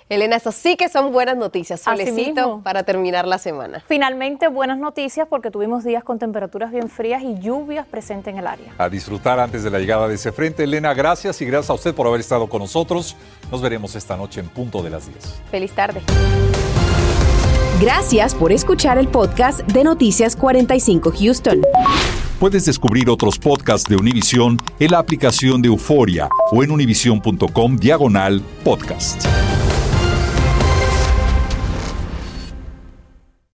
Elena, 0.10 0.36
eso 0.36 0.52
sí 0.52 0.76
que 0.76 0.90
son 0.90 1.14
buenas 1.14 1.38
noticias. 1.38 1.80
Solicito 1.80 2.62
para 2.64 2.84
terminar 2.84 3.26
la 3.28 3.38
semana. 3.38 3.82
Finalmente, 3.88 4.50
buenas 4.50 4.78
noticias 4.78 5.28
porque 5.30 5.52
tuvimos 5.52 5.86
días 5.86 6.04
con 6.04 6.20
temperaturas 6.20 6.72
bien 6.72 6.90
frías 6.90 7.24
y 7.24 7.40
lluvias 7.40 7.88
presentes 7.88 8.34
en 8.34 8.40
el 8.40 8.48
área. 8.48 8.74
A 8.78 8.90
disfrutar 8.90 9.40
antes 9.40 9.64
de 9.64 9.70
la 9.70 9.80
llegada 9.80 10.08
de 10.10 10.16
ese 10.16 10.32
frente. 10.34 10.66
Elena, 10.66 10.94
gracias 10.94 11.42
y 11.42 11.46
gracias 11.46 11.70
a 11.70 11.74
usted 11.76 11.96
por 11.96 12.08
haber 12.08 12.20
estado 12.20 12.50
con 12.50 12.60
nosotros. 12.60 13.16
Nos 13.50 13.62
veremos 13.62 13.96
esta 13.96 14.18
noche 14.18 14.42
en 14.42 14.50
punto 14.50 14.84
de 14.84 14.90
las 14.90 15.08
10. 15.08 15.42
Feliz 15.50 15.72
tarde. 15.72 16.02
Gracias 17.82 18.36
por 18.36 18.52
escuchar 18.52 18.98
el 18.98 19.08
podcast 19.08 19.62
de 19.62 19.84
Noticias 19.84 20.36
45 20.36 21.14
Houston. 21.20 21.62
Puedes 22.40 22.66
descubrir 22.66 23.10
otros 23.10 23.40
podcasts 23.40 23.90
de 23.90 23.96
Univision 23.96 24.58
en 24.80 24.92
la 24.92 25.00
aplicación 25.00 25.62
de 25.62 25.70
Euforia 25.70 26.28
o 26.52 26.64
en 26.64 26.72
univision.com 26.72 27.78
diagonal 27.78 28.42
podcast. 28.64 29.26